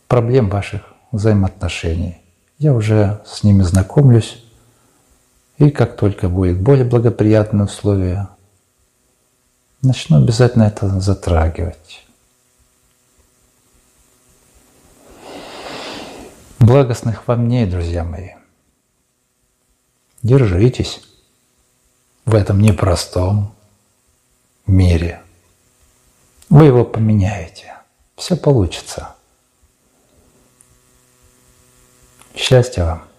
проблем 0.07 0.49
ваших 0.49 0.81
взаимоотношений. 1.11 2.17
Я 2.57 2.73
уже 2.73 3.21
с 3.25 3.43
ними 3.43 3.63
знакомлюсь. 3.63 4.43
И 5.57 5.69
как 5.69 5.95
только 5.95 6.27
будет 6.27 6.59
более 6.59 6.85
благоприятные 6.85 7.65
условия, 7.65 8.29
начну 9.81 10.17
обязательно 10.17 10.63
это 10.63 10.99
затрагивать. 10.99 12.05
Благостных 16.61 17.27
вам 17.27 17.47
дней, 17.47 17.65
друзья 17.65 18.03
мои. 18.03 18.35
Держитесь 20.21 21.01
в 22.25 22.35
этом 22.35 22.61
непростом 22.61 23.55
мире. 24.67 25.23
Вы 26.49 26.65
его 26.65 26.85
поменяете. 26.85 27.77
Все 28.15 28.37
получится. 28.37 29.15
Счастья 32.35 32.85
вам! 32.85 33.10